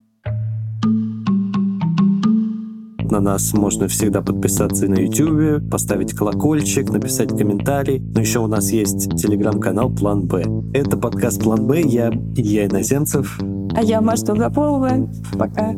На 3.09 3.21
нас 3.21 3.53
можно 3.53 3.87
всегда 3.87 4.21
подписаться 4.21 4.89
на 4.89 4.97
YouTube, 4.97 5.71
поставить 5.71 6.13
колокольчик, 6.15 6.91
написать 6.91 7.29
комментарий. 7.29 8.01
Но 8.01 8.21
еще 8.21 8.41
у 8.41 8.49
нас 8.49 8.73
есть 8.73 9.11
телеграм-канал 9.11 9.95
План 9.95 10.27
Б. 10.27 10.45
Это 10.73 10.97
подкаст 10.97 11.41
План 11.41 11.69
Б. 11.69 11.83
Я 11.83 12.09
Илья 12.09 12.67
Иноземцев. 12.67 13.39
А 13.77 13.83
я 13.83 14.01
Маша 14.01 14.25
Долгополова. 14.25 15.09
Пока. 15.39 15.75